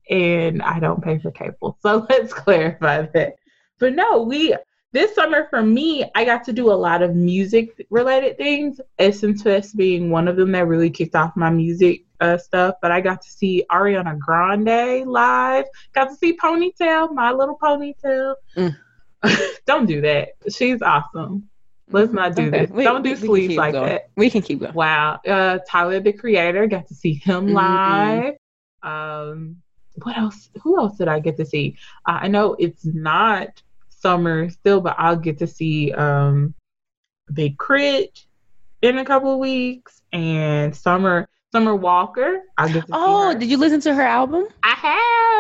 [0.10, 1.78] and I don't pay for cable.
[1.82, 3.36] So let's clarify that.
[3.80, 4.56] But no, we
[4.94, 8.80] this summer for me, I got to do a lot of music related things.
[9.00, 12.76] Essence Fest being one of them that really kicked off my music uh, stuff.
[12.82, 15.66] But I got to see Ariana Grande live.
[15.94, 18.36] Got to see Ponytail, my little ponytail.
[18.56, 18.76] Mm.
[19.66, 20.30] don't do that.
[20.50, 21.50] She's awesome.
[21.90, 22.70] Let's not do Okay, this.
[22.70, 23.90] we- don't do we- we sleeves keep like going.
[23.90, 24.10] that.
[24.16, 24.74] We can keep going.
[24.74, 25.20] Wow.
[25.28, 27.54] Uh, Tyler the Creator, got to see him Mhm.
[27.54, 28.36] live.
[28.84, 29.58] Um,
[30.04, 30.50] what else?
[30.62, 31.78] Who else did I get to see?
[32.08, 33.62] Uh, I know it's not
[34.04, 36.54] summer still, but I'll get to see um,
[37.34, 38.12] Big K.R.I.T.
[38.82, 42.42] in a couple of weeks and Summer Summer Walker.
[42.58, 43.40] I'll get to see Oh, her.
[43.40, 44.46] did you listen to her album?
[44.64, 44.76] I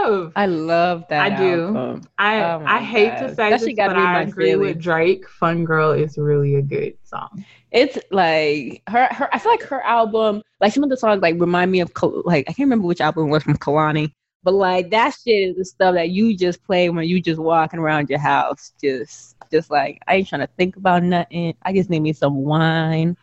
[0.05, 0.31] have.
[0.35, 1.31] I love that.
[1.33, 1.67] I do.
[1.75, 2.01] album.
[2.17, 3.19] I Oh my I hate God.
[3.27, 4.75] to say That this, but I agree feelings.
[4.75, 5.27] with Drake.
[5.29, 7.43] Fun Girl is really a good song.
[7.71, 9.27] It's like her, her.
[9.33, 11.91] I feel like her album, like some of the songs, like remind me of
[12.25, 15.55] like I can't remember which album it was from Kehlani, but like that shit is
[15.55, 19.69] the stuff that you just play when you just walking around your house, just just
[19.71, 21.55] like I ain't trying to think about nothing.
[21.63, 23.15] I just need me some wine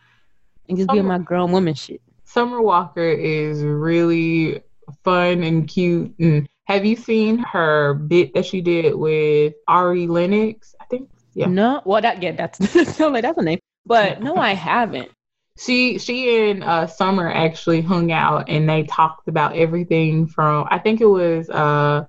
[0.69, 1.09] and just be on Oh.
[1.09, 2.01] my grown woman shit.
[2.23, 4.61] Summer Walker is really
[5.03, 6.13] fun and cute.
[6.19, 10.73] And have you seen her bit that she did with Ari Lennox?
[10.79, 11.09] I think.
[11.33, 11.47] Yeah.
[11.47, 15.09] No, well that yeah, that's no, like that's a name, but no, I haven't.
[15.57, 20.79] She she and uh, Summer actually hung out and they talked about everything from I
[20.79, 22.05] think it was uh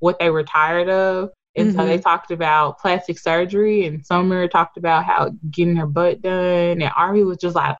[0.00, 1.30] what they were tired of.
[1.56, 6.22] And so they talked about plastic surgery and Summer talked about how getting her butt
[6.22, 7.76] done and Ari was just like,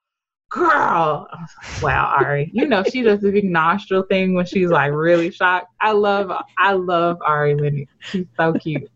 [0.50, 2.50] Girl, I was like, wow, Ari.
[2.52, 5.68] You know she does the big nostril thing when she's like really shocked.
[5.80, 7.92] I love I love Ari Lennox.
[8.00, 8.90] She's so cute.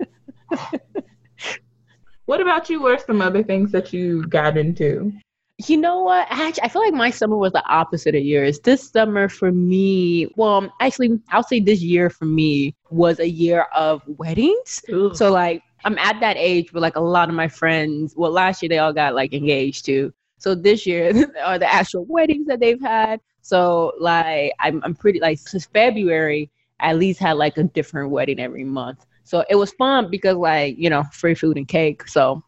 [2.26, 2.82] what about you?
[2.82, 5.12] What are some other things that you got into?
[5.58, 6.26] You know what?
[6.30, 8.58] Actually, I feel like my summer was the opposite of yours.
[8.58, 13.66] This summer for me, well, actually, I'll say this year for me was a year
[13.74, 14.82] of weddings.
[15.16, 18.62] So like, I'm at that age where like a lot of my friends, well, last
[18.62, 20.12] year they all got like engaged too.
[20.38, 21.12] So this year
[21.44, 23.20] are the actual weddings that they've had.
[23.42, 26.50] So like, I'm I'm pretty like since February,
[26.80, 29.06] I at least had like a different wedding every month.
[29.22, 32.08] So it was fun because like you know free food and cake.
[32.08, 32.42] So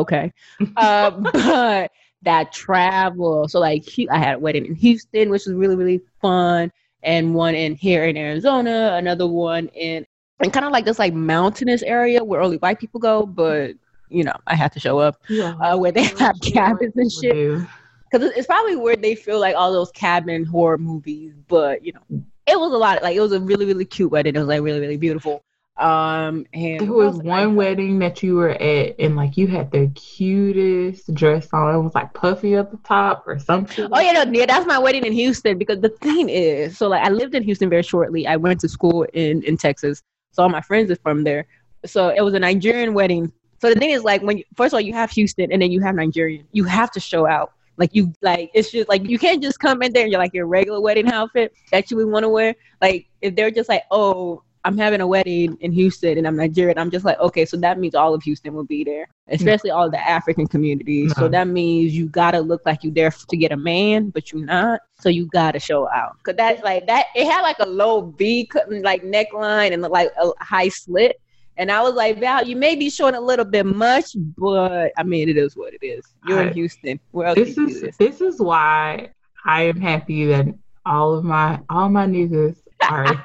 [0.00, 0.32] okay,
[0.76, 1.90] uh, but
[2.22, 3.48] that travel.
[3.48, 6.72] So like I had a wedding in Houston, which was really really fun,
[7.02, 10.06] and one in here in Arizona, another one in
[10.40, 13.72] and kind of like this like mountainous area where only white people go, but
[14.08, 15.20] you know I had to show up
[15.60, 17.66] uh, where they have cabins and shit
[18.10, 21.32] because it's probably where they feel like all those cabin horror movies.
[21.48, 23.02] But you know, it was a lot.
[23.02, 24.36] Like it was a really really cute wedding.
[24.36, 25.42] It was like really really beautiful.
[25.78, 29.36] Um, and There was else did I one wedding that you were at, and like
[29.36, 31.74] you had the cutest dress on.
[31.74, 33.88] It was like puffy at the top or something.
[33.92, 37.04] Oh yeah, no, yeah, that's my wedding in Houston because the thing is, so like
[37.04, 38.26] I lived in Houston very shortly.
[38.26, 40.02] I went to school in in Texas,
[40.32, 41.46] so all my friends are from there.
[41.84, 43.30] So it was a Nigerian wedding.
[43.60, 45.70] So the thing is, like when you, first of all you have Houston and then
[45.70, 47.52] you have Nigerian, you have to show out.
[47.76, 50.32] Like you like it's just like you can't just come in there and you're like
[50.32, 52.54] your regular wedding outfit that you would want to wear.
[52.80, 56.76] Like if they're just like, oh, I'm having a wedding in Houston and I'm Nigerian,
[56.76, 59.88] I'm just like, okay, so that means all of Houston will be there, especially all
[59.88, 61.14] the African communities.
[61.16, 64.44] So that means you gotta look like you're there to get a man, but you're
[64.44, 64.80] not.
[64.98, 66.20] So you gotta show out.
[66.24, 67.06] Cause that's like that.
[67.14, 71.20] It had like a low V cut, like neckline and like a high slit.
[71.58, 75.04] And I was like, Val, you may be showing a little bit much, but I
[75.04, 76.04] mean, it is what it is.
[76.26, 76.98] You're I- in Houston.
[77.12, 77.96] Where else this can you do is this?
[77.98, 79.10] this is why
[79.44, 80.46] I am happy that
[80.84, 83.24] all of my all my niggas are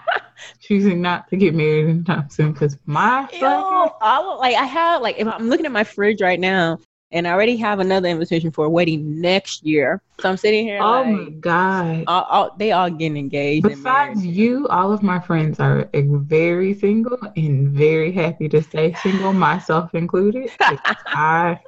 [0.60, 2.54] choosing not to get married anytime soon.
[2.54, 6.22] Because my Ew, fucking of- like I have like if I'm looking at my fridge
[6.22, 6.80] right now,
[7.12, 10.02] and I already have another invitation for a wedding next year.
[10.22, 10.80] So I'm sitting here.
[10.82, 12.04] Oh like, my god.
[12.08, 13.68] all, all, they all getting engaged.
[13.68, 18.94] Besides you, all of my friends are uh, very single and very happy to stay
[18.94, 20.50] single, myself included.
[20.60, 21.60] I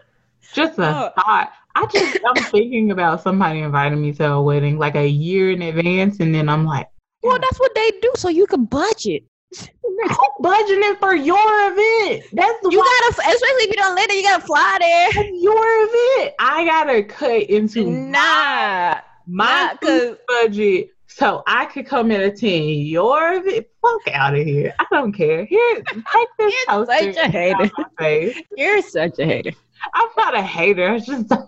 [0.54, 1.10] just a Oh.
[1.22, 1.52] thought.
[1.76, 5.62] I just I'm thinking about somebody inviting me to a wedding like a year in
[5.64, 6.88] advance, and then I'm like,
[7.24, 9.24] well, that's what they do, so you can budget.
[9.82, 11.38] who budgeting for your
[11.72, 12.24] event?
[12.34, 15.10] That's the You one- gotta, especially if you don't live there, you gotta fly there.
[15.14, 16.34] that's your event.
[16.40, 23.34] I gotta cut into Nah, my 'cause- budget so I could come and attend your
[23.34, 23.68] event.
[23.84, 24.74] Fuck out of here.
[24.80, 25.46] I don't care.
[25.46, 25.76] Here,
[26.12, 27.72] take this You're such a hater.
[27.78, 28.42] my face.
[28.58, 29.52] you're such a hater.
[29.94, 30.90] I'm not a hater.
[30.90, 31.48] I just don't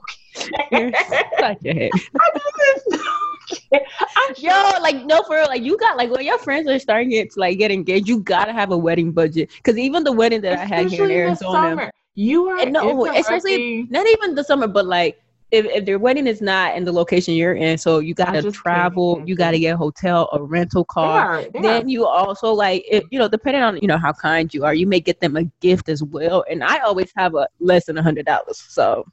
[0.72, 1.90] You're such a hater.
[2.20, 3.00] I just care.
[3.02, 3.15] I'm
[4.38, 7.32] Yo, like no, for real, like you got like when your friends are starting it
[7.32, 9.50] to like get engaged, you gotta have a wedding budget.
[9.64, 11.92] Cause even the wedding that I had here in especially Arizona, summer.
[12.16, 15.22] You are no, especially- not even the summer, but like
[15.52, 19.18] if, if their wedding is not in the location you're in, so you gotta travel,
[19.18, 19.28] can't.
[19.28, 21.20] you gotta get a hotel, a rental They car.
[21.36, 24.12] are- they are Then you also like if you know, depending on you know how
[24.14, 26.44] kind you are, you may get them a gift as well.
[26.50, 29.06] And I always have a less than a hundred dollars, so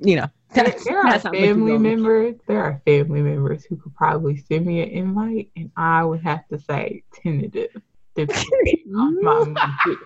[0.00, 1.78] you know There, there are that's how much you family me.
[1.78, 2.36] members.
[2.46, 6.46] There are family members who could probably send me an invite, and I would have
[6.48, 7.70] to say tentative.
[8.14, 9.96] depending on my.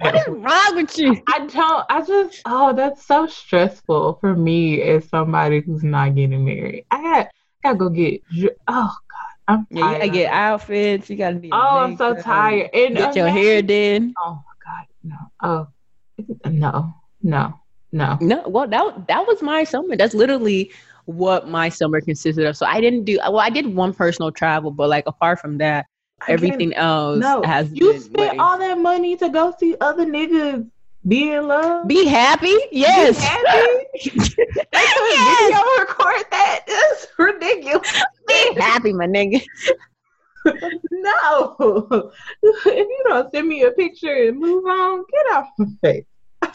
[0.00, 1.22] What is wrong with you?
[1.28, 1.84] I don't.
[1.88, 2.40] I just.
[2.46, 6.84] Oh, that's so stressful for me as somebody who's not getting married.
[6.90, 7.28] I got.
[7.64, 8.22] Gotta go get.
[8.68, 9.98] Oh God, I'm Yeah, you tired.
[9.98, 11.10] gotta get outfits.
[11.10, 11.50] You gotta be.
[11.52, 12.70] Oh, I'm so tired.
[12.72, 14.14] And Get your hair did.
[14.22, 15.16] Oh my God, no.
[15.42, 17.60] Oh, no, no,
[17.92, 18.18] no.
[18.20, 19.96] No, well, that that was my summer.
[19.96, 20.72] That's literally
[21.06, 22.56] what my summer consisted of.
[22.56, 23.18] So I didn't do.
[23.18, 25.86] Well, I did one personal travel, but like apart from that,
[26.22, 28.40] Again, everything else No, has you spent weddings.
[28.40, 30.68] all that money to go see other niggas
[31.06, 31.86] be in love.
[31.88, 32.54] Be happy.
[32.72, 33.18] Yes.
[33.18, 33.84] Be happy.
[34.72, 35.46] They could Yes.
[35.46, 36.60] video record that.
[36.68, 38.02] It's ridiculous.
[38.26, 39.40] Be happy, my nigga.
[40.90, 41.56] No.
[42.42, 46.04] if you don't send me a picture and move on, get off my face.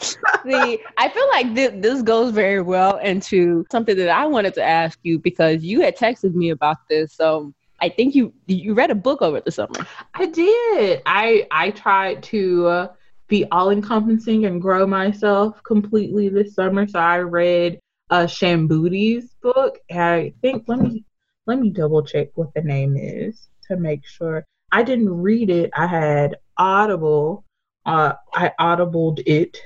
[0.46, 4.62] See, I feel like this, this goes very well into something that I wanted to
[4.62, 7.12] ask you because you had texted me about this.
[7.14, 9.86] So I think you you read a book over the summer.
[10.14, 11.02] I did.
[11.06, 12.88] I I tried to
[13.28, 16.86] be all encompassing and grow myself completely this summer.
[16.86, 17.80] So I read
[18.10, 19.78] uh Shambuti's book.
[19.90, 21.04] I think let me
[21.46, 24.44] let me double check what the name is to make sure.
[24.72, 25.70] I didn't read it.
[25.76, 27.44] I had Audible.
[27.86, 29.60] Uh, I audibled it.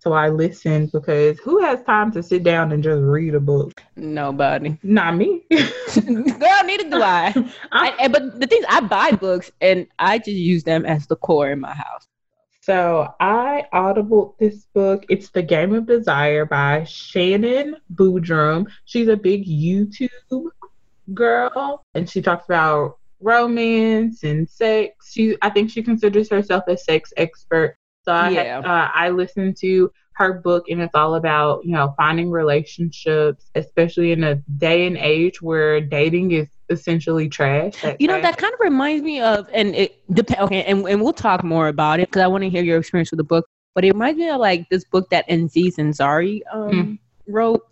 [0.00, 3.82] So I listened because who has time to sit down and just read a book?
[3.96, 4.78] Nobody.
[4.82, 5.42] Not me.
[5.50, 7.34] Girl, neither do I.
[7.72, 11.06] I, and- but the thing is, I buy books and I just use them as
[11.06, 12.06] the core in my house.
[12.62, 15.04] So I audibled this book.
[15.10, 18.66] It's The Game of Desire by Shannon Boodram.
[18.86, 20.08] She's a big YouTube
[21.12, 25.12] girl and she talks about romance and sex.
[25.12, 27.76] She I think she considers herself a sex expert.
[28.04, 28.58] So I Yeah.
[28.64, 34.12] uh, I listened to her book and it's all about, you know, finding relationships, especially
[34.12, 37.74] in a day and age where dating is essentially trash.
[37.98, 40.42] You know, that kind of reminds me of, and it depends.
[40.44, 43.10] Okay, and, and we'll talk more about it because I want to hear your experience
[43.10, 43.46] with the book.
[43.74, 46.98] But it reminds me of like this book that Aziz Ansari um, Mm.
[47.28, 47.62] wrote.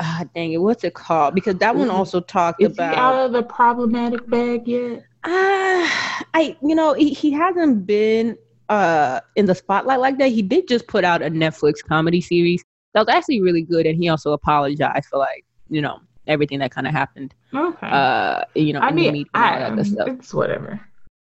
[0.00, 1.34] Ah, dang it, what's it called?
[1.34, 2.94] Because that one also talked is he about.
[2.96, 5.04] out of the problematic bag yet?
[5.24, 8.36] Ah, I you know he, he hasn't been
[8.68, 10.28] uh in the spotlight like that.
[10.28, 13.96] He did just put out a Netflix comedy series that was actually really good, and
[13.96, 17.34] he also apologized for like you know everything that kind of happened.
[17.54, 17.88] Okay.
[17.90, 20.08] Uh, you know, I in the mean, media and all I, that good stuff.
[20.08, 20.80] it's whatever.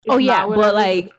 [0.09, 1.13] Oh yeah, not but like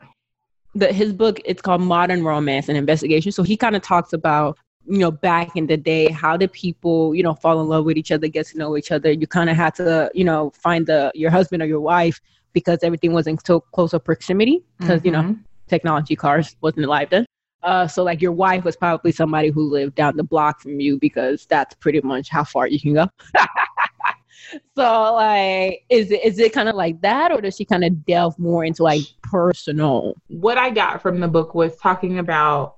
[0.76, 3.32] the his book, it's called Modern Romance and Investigation.
[3.32, 4.58] So he kind of talks about
[4.88, 7.98] you know back in the day how did people you know fall in love with
[7.98, 9.12] each other, get to know each other.
[9.12, 12.20] You kind of had to you know find the your husband or your wife
[12.54, 15.40] because everything was in so close of proximity because you know Mhm.
[15.72, 17.26] Technology cars wasn't alive then.
[17.64, 20.98] Uh, so like your wife was probably somebody who lived down the block from you
[21.00, 23.08] because that's pretty much how far you can go.
[24.76, 28.06] so like, is it is it kind of like that, or does she kind of
[28.06, 30.14] delve more into like personal?
[30.28, 32.78] what I got from the book was talking about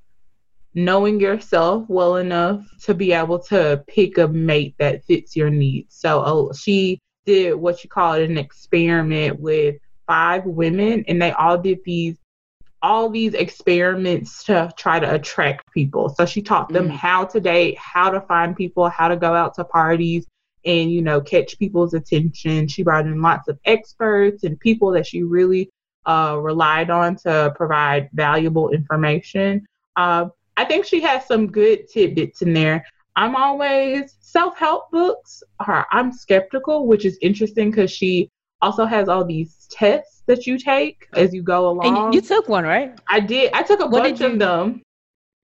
[0.75, 5.95] knowing yourself well enough to be able to pick a mate that fits your needs.
[5.95, 9.75] So uh, she did what you call an experiment with
[10.07, 12.17] five women, and they all did these
[12.83, 16.09] all these experiments to try to attract people.
[16.09, 16.91] So she taught them Mm.
[16.91, 20.27] how to date, how to find people, how to go out to parties
[20.65, 22.67] and you know catch people's attention.
[22.67, 25.69] She brought in lots of experts and people that she really
[26.05, 29.65] uh, relied on to provide valuable information.
[29.95, 30.25] Uh,
[30.57, 32.85] I think she has some good tidbits in there.
[33.15, 38.29] I'm always self help books are I'm skeptical, which is interesting because she
[38.63, 42.05] also has all these tests that you take as you go along.
[42.05, 42.97] And you took one, right?
[43.09, 43.51] I did.
[43.53, 44.81] I took a What bunch of them.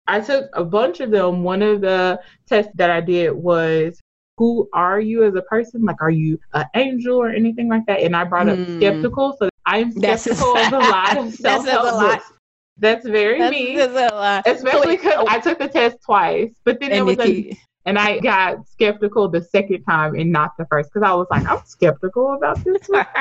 [0.07, 1.43] I took a bunch of them.
[1.43, 3.99] One of the tests that I did was
[4.38, 5.84] who are you as a person?
[5.84, 7.99] Like, are you an angel or anything like that?
[7.99, 8.78] And I brought up Hmm.
[8.80, 9.36] skeptical.
[9.38, 12.32] So I'm That's- skeptical of a lot of self a help books.
[12.78, 13.76] That's very That's- me.
[13.76, 14.47] that's a lot.
[14.47, 17.57] Especially because I took the test twice, but then there was keep-
[17.90, 21.46] and I got skeptical the second time and not the first because I was like,
[21.48, 22.88] I'm skeptical about this.
[22.88, 23.06] one.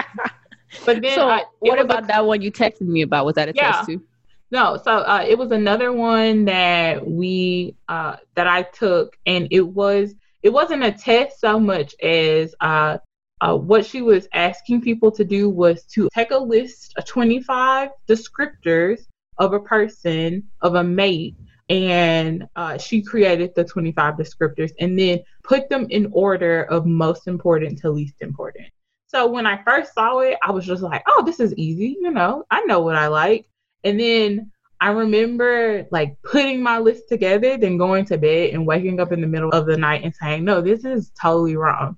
[0.85, 3.25] But then, so I, what was a about that one you texted me about?
[3.25, 3.73] Was that a Yeah.
[3.73, 4.03] test too?
[4.51, 9.62] No, so uh, it was another one that we uh, that I took, and it
[9.62, 12.99] was it wasn't a test so much as uh,
[13.41, 17.91] uh, what she was asking people to do was to take a list of 25
[18.09, 19.01] descriptors
[19.39, 21.37] of a person of a mate,
[21.69, 27.27] and uh, she created the 25 descriptors and then put them in order of most
[27.27, 28.66] important to least important.
[29.07, 31.97] So when I first saw it, I was just like, "Oh, this is easy.
[32.01, 33.49] You know, I know what I like."
[33.85, 39.01] And then I remember like putting my list together, then going to bed and waking
[39.01, 41.97] up in the middle of the night and saying, no, this is totally wrong.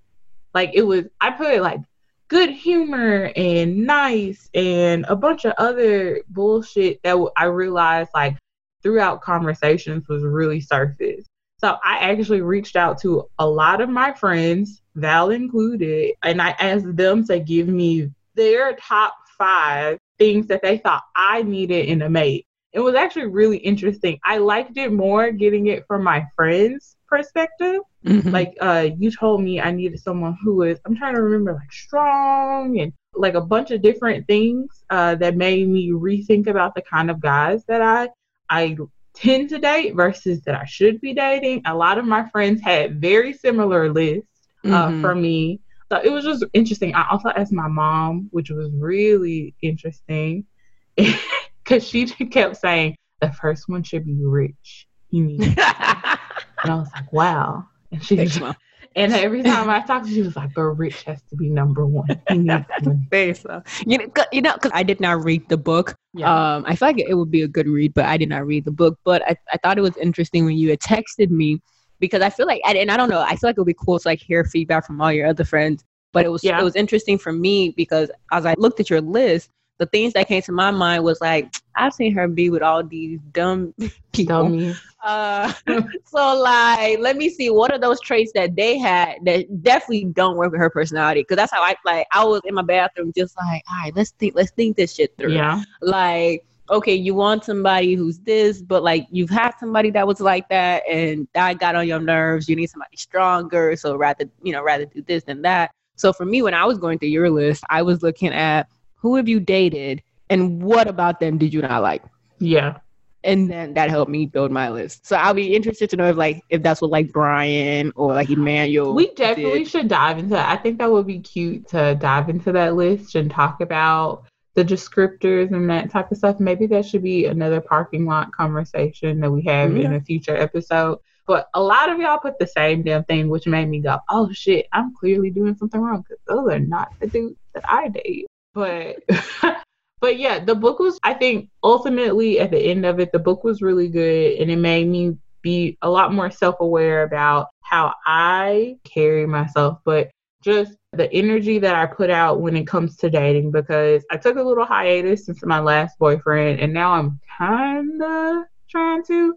[0.55, 1.81] Like it was, I put like
[2.29, 8.37] good humor and nice and a bunch of other bullshit that I realized like
[8.83, 11.25] throughout conversations was really surface.
[11.59, 16.51] So I actually reached out to a lot of my friends, Val included, and I
[16.59, 22.03] asked them to give me their top five things that they thought I needed in
[22.03, 22.47] a mate.
[22.73, 24.19] It was actually really interesting.
[24.25, 27.81] I liked it more getting it from my friends' perspective.
[28.07, 28.33] Mhm.
[28.33, 31.73] Like uh you told me I needed someone who was I'm trying to remember like
[31.73, 36.83] strong and like a bunch of different things uh that made me rethink about the
[36.83, 38.09] kind of guys that I
[38.51, 38.77] I
[39.15, 41.63] tend to date versus that I should be dating.
[41.67, 45.01] A lot of my friends had very similar lists uh, Mhm.
[45.01, 45.61] for me.
[45.91, 46.95] So it was just interesting.
[46.95, 50.45] I also asked my mom, which was really interesting,
[50.97, 54.87] because she kept saying the first one should be rich.
[55.11, 57.67] He needs, and I was like, wow.
[57.93, 58.57] And she Thanks, was, Mom.
[58.97, 61.87] And every time I talked, to, she was like, but rich has to be number
[61.87, 62.09] one.
[62.29, 63.07] He needs money.
[63.11, 63.63] Thanks, Mom.
[63.87, 65.95] You know, you know, because I did not read the book.
[66.15, 66.57] Yeah.
[66.57, 68.65] Um, I feel like it would be a good read, but I did not read
[68.65, 68.99] the book.
[69.05, 71.61] But I, I thought it was interesting when you had texted me
[72.01, 73.75] because I feel like, and and I don't know, I feel like it would be
[73.75, 75.85] cool to like hear feedback from all your other friends.
[76.13, 76.61] But it was Yeah.
[76.61, 80.27] it was interesting for me because as I looked at your list, the things that
[80.27, 81.49] came to my mind was like
[81.81, 83.75] I've seen her be with all these dumb
[84.13, 84.45] people.
[84.45, 84.75] Dummy.
[85.03, 85.53] Uh,
[86.05, 90.37] so like, let me see what are those traits that they had that definitely don't
[90.37, 91.23] work with her personality.
[91.23, 92.07] Because that's how I like.
[92.13, 95.17] I was in my bathroom, just like, all right, let's think, let's think this shit
[95.17, 95.35] through.
[95.35, 95.63] Yeah.
[95.81, 100.49] Like, okay, you want somebody who's this, but like you've had somebody that was like
[100.51, 102.49] that, and that got on your nerves.
[102.49, 105.73] You need somebody stronger, so rather, you know, rather do this than that.
[105.97, 109.17] So for me, when I was going through your list, I was looking at who
[109.17, 112.03] have you dated, and what about them did you not like
[112.39, 112.79] Yeah.
[113.25, 115.07] and then that helped me build my list.
[115.07, 118.31] So I'll be interested to know if like if that's what like Brian or like
[118.31, 118.95] Emmanuel.
[118.95, 119.69] We definitely did.
[119.69, 120.49] should dive into that.
[120.49, 124.25] I think that would be cute to dive into that list and talk about
[124.55, 126.41] the descriptors and that type of stuff.
[126.41, 130.99] Maybe that should be another parking lot conversation that we have in a future episode.
[131.27, 134.33] But a lot of y'all put the same damn thing, which made me go, oh
[134.33, 138.27] shit, I'm clearly doing something wrong because those are not the dudes that I date.
[138.55, 138.97] But.
[140.01, 143.45] But yeah, the book was, I think, ultimately at the end of it, the book
[143.45, 147.95] was really good and it made me be a lot more self aware about how
[148.07, 150.11] I carry myself, but
[150.43, 154.37] just the energy that I put out when it comes to dating because I took
[154.37, 159.37] a little hiatus since my last boyfriend and now I'm kind of trying to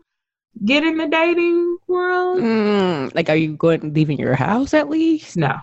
[0.65, 2.39] get in the dating world.
[2.39, 5.35] Mm, like, are you going leaving your house at least?
[5.35, 5.57] No.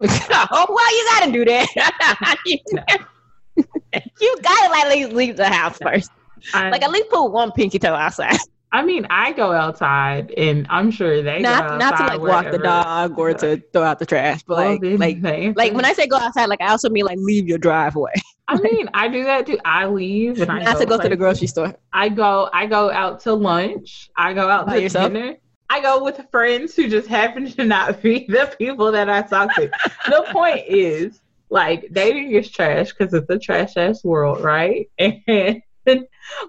[0.00, 3.00] oh well, you gotta do that.
[3.56, 6.10] you gotta at least leave the house first.
[6.52, 8.36] I, Like at least put one pinky toe outside.
[8.72, 12.50] I mean, I go outside and I'm sure they not go not to like walk
[12.50, 15.84] the dog or to throw out the trash, but Well, like then like like when
[15.84, 18.12] I say go outside, like I also mean like leave your driveway.
[18.48, 19.58] I mean, I do that too.
[19.64, 21.74] I leave and I not to go to the grocery store.
[21.92, 24.10] I go I go out to lunch.
[24.16, 25.12] I go out By to yourself?
[25.12, 25.36] dinner.
[25.70, 29.54] I go with friends who just happen to not be the people that I talk
[29.54, 29.70] to.
[30.08, 31.20] the point is,
[31.54, 34.90] like, dating is trash because it's a trash ass world, right?
[35.86, 36.06] And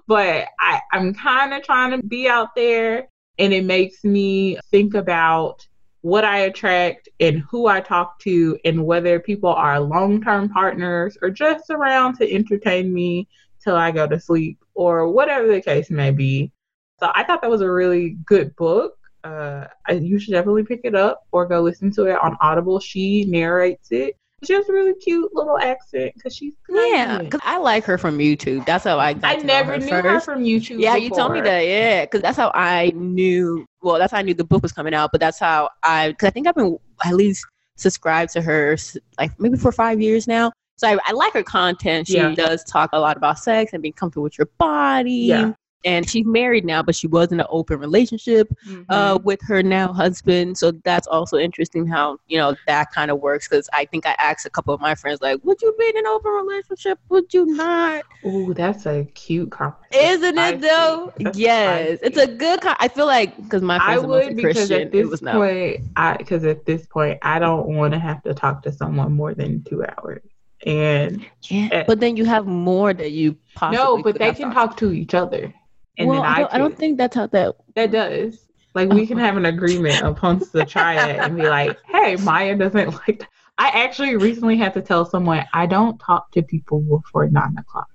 [0.08, 4.94] but I, I'm kind of trying to be out there and it makes me think
[4.94, 5.66] about
[6.00, 11.18] what I attract and who I talk to and whether people are long term partners
[11.20, 13.28] or just around to entertain me
[13.62, 16.50] till I go to sleep or whatever the case may be.
[16.98, 18.94] So I thought that was a really good book.
[19.22, 22.80] Uh, you should definitely pick it up or go listen to it on Audible.
[22.80, 24.16] She narrates it.
[24.44, 28.18] She has a really cute little accent because she's Yeah, because I like her from
[28.18, 28.66] YouTube.
[28.66, 30.78] That's how I got I never her knew her from YouTube.
[30.80, 31.60] Yeah, you told me that.
[31.60, 33.64] Yeah, because that's how I knew.
[33.80, 35.10] Well, that's how I knew the book was coming out.
[35.10, 38.76] But that's how I, because I think I've been at least subscribed to her
[39.18, 40.52] like maybe for five years now.
[40.76, 42.06] So I, I like her content.
[42.08, 42.34] She Yeah.
[42.34, 45.12] does talk a lot about sex and being comfortable with your body.
[45.12, 45.52] Yeah.
[45.84, 48.86] And she's married now, but she was in an open relationship Mhm.
[48.88, 50.58] uh, with her now husband.
[50.58, 53.46] So that's also interesting how you know that kind of works.
[53.48, 55.96] Because I think I asked a couple of my friends like, "Would you be in
[55.98, 56.98] an open relationship?
[57.10, 60.08] Would you not?" Ooh, that's a cute conversation.
[60.08, 61.12] Isn't it though?
[61.34, 62.62] Yes, it's a good.
[62.62, 65.10] Con- I feel like because my I friends are would because Christian, at this it
[65.10, 65.32] was no.
[65.32, 69.12] point, I because at this point, I don't want to have to talk to someone
[69.12, 70.22] more than two hours.
[70.64, 71.84] And Yeah, eh.
[71.86, 73.76] but then you have more that you possibly.
[73.76, 75.54] no, but they can talk to each other.
[75.98, 77.56] And well, then I I, don't, I don't think that's how that.
[77.74, 78.38] that does.
[78.74, 82.92] Like we can have an agreement amongst the triad and be like, "Hey, Maya doesn't
[83.08, 83.28] like." That.
[83.58, 87.88] I actually recently had to tell someone I don't talk to people before nine o'clock.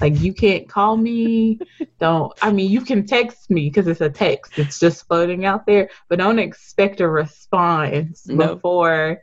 [0.00, 1.60] Like you can't call me.
[1.98, 2.32] Don't.
[2.42, 4.58] I mean, you can text me because it's a text.
[4.58, 8.54] It's just floating out there, but don't expect a response No.
[8.54, 9.20] before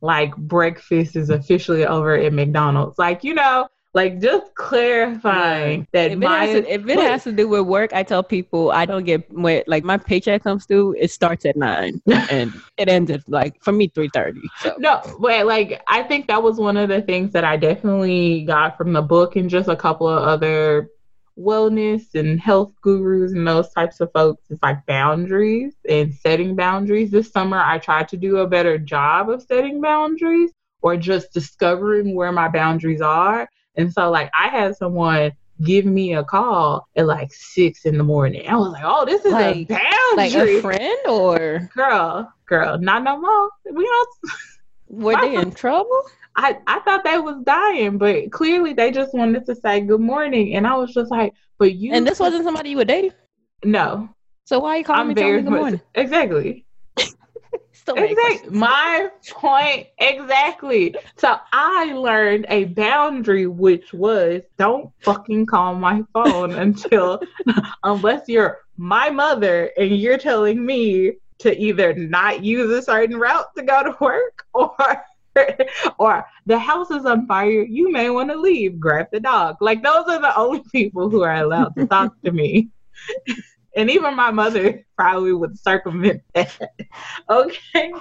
[0.00, 2.98] like breakfast is officially over at McDonald's.
[2.98, 6.46] Like you know, like just clarifying that If it, Maya.
[6.46, 9.04] has to, if it Look, has to do with work, I tell people I don't
[9.04, 10.94] get when like my paycheck comes through.
[10.98, 14.42] It starts at nine and it ends at like for me three thirty.
[14.60, 18.44] So No, but like I think that was one of the things that I definitely
[18.44, 20.90] got from the book and just a couple of other
[21.38, 27.10] wellness and health gurus and those types of folks is like boundaries and setting boundaries.
[27.10, 30.50] This summer I tried to do a better job of setting boundaries
[30.82, 33.48] or just discovering where my boundaries are.
[33.76, 38.04] And so like I had someone give me a call at like six in the
[38.04, 38.48] morning.
[38.48, 40.16] I was like, oh, this is a boundary.
[40.16, 43.50] like a friend or girl, girl, not no more.
[43.72, 44.08] We don't
[44.88, 46.02] were they in trouble?
[46.36, 50.54] I, I thought they was dying, but clearly they just wanted to say good morning,
[50.54, 53.12] and I was just like, "But you." And this wasn't somebody you were dating.
[53.64, 54.08] no.
[54.46, 55.80] So why are you calling I'm me telling very me good morning?
[55.94, 56.64] exactly.
[57.80, 58.50] Still Exactly.
[58.50, 60.94] My point exactly.
[61.16, 67.22] So I learned a boundary, which was don't fucking call my phone until
[67.82, 73.46] unless you're my mother and you're telling me to either not use a certain route
[73.56, 74.76] to go to work or
[75.98, 79.82] or the house is on fire you may want to leave grab the dog like
[79.82, 82.68] those are the only people who are allowed to talk to me
[83.76, 86.58] and even my mother probably would circumvent that.
[87.30, 87.92] Okay.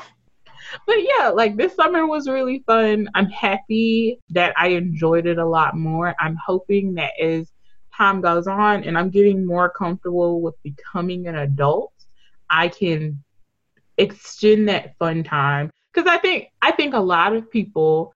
[0.85, 3.09] But yeah like this summer was really fun.
[3.15, 6.15] I'm happy that i enjoyed it a lot more.
[6.19, 7.51] I'm hoping that as
[7.99, 11.91] time goes on and i'm getting more comfortable with becoming an adult
[12.49, 13.21] i can
[13.97, 15.69] extend that fun time.
[15.93, 18.13] Because i think i think a lot of people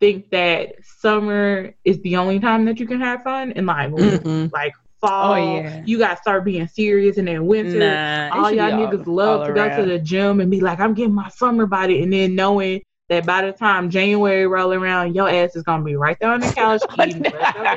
[0.00, 3.96] think that summer is the only time that you can have fun and mm-hmm.
[3.96, 4.52] like Mm-mm.
[4.52, 4.74] like
[5.08, 5.82] fall Oh, yeah.
[5.84, 7.78] you gotta start being serious and then winter.
[7.78, 10.60] Nah, all y'all be all- niggas love all to go to the gym and be
[10.60, 12.82] like, I'm getting my summer body, and then knowing
[13.14, 16.40] that by the time January roll around, your ass is gonna be right there on
[16.40, 17.22] the couch eating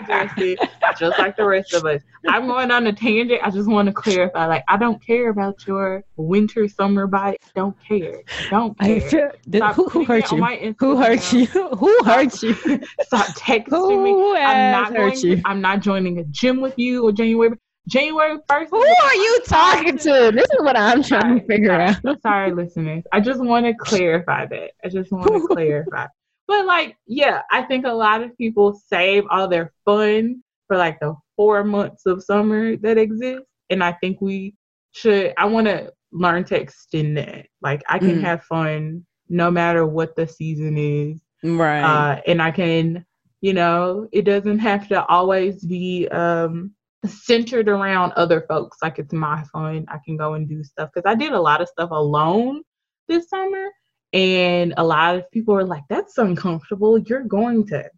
[0.06, 0.58] dressing,
[0.98, 2.02] just like the rest of us.
[2.28, 3.42] I'm going on a tangent.
[3.44, 7.38] I just want to clarify, like, I don't care about your winter summer body.
[7.56, 8.24] Don't care.
[8.50, 9.00] Don't care.
[9.10, 9.32] feel,
[9.76, 10.76] who, who putting it hurt you?
[10.80, 11.46] Who hurt you?
[11.78, 12.54] Who hurt you?
[13.02, 14.40] Stop texting me.
[14.40, 15.10] I'm not going.
[15.12, 15.42] hurt you?
[15.46, 17.58] I'm not joining a gym with you or January.
[17.88, 18.70] January first.
[18.72, 20.32] Who are you talking to?
[20.34, 21.98] This is what I'm trying to figure out.
[22.22, 23.04] Sorry, listeners.
[23.14, 24.72] I just want to clarify that.
[24.84, 26.08] I just want to clarify.
[26.48, 31.00] But like, yeah, I think a lot of people save all their fun for like
[31.00, 34.56] the four months of summer that exist, and I think we
[34.92, 35.34] should.
[35.38, 37.48] I want to learn to extend that.
[37.62, 38.22] Like, I can Mm.
[38.22, 41.84] have fun no matter what the season is, Right.
[41.84, 43.06] uh, and I can,
[43.42, 46.72] you know, it doesn't have to always be um
[47.06, 48.78] centered around other folks.
[48.82, 49.86] Like it's my fun.
[49.90, 52.64] I can go and do stuff because I did a lot of stuff alone
[53.08, 53.68] this summer,
[54.14, 56.98] and a lot of people were like, "That's uncomfortable.
[56.98, 57.90] You're going to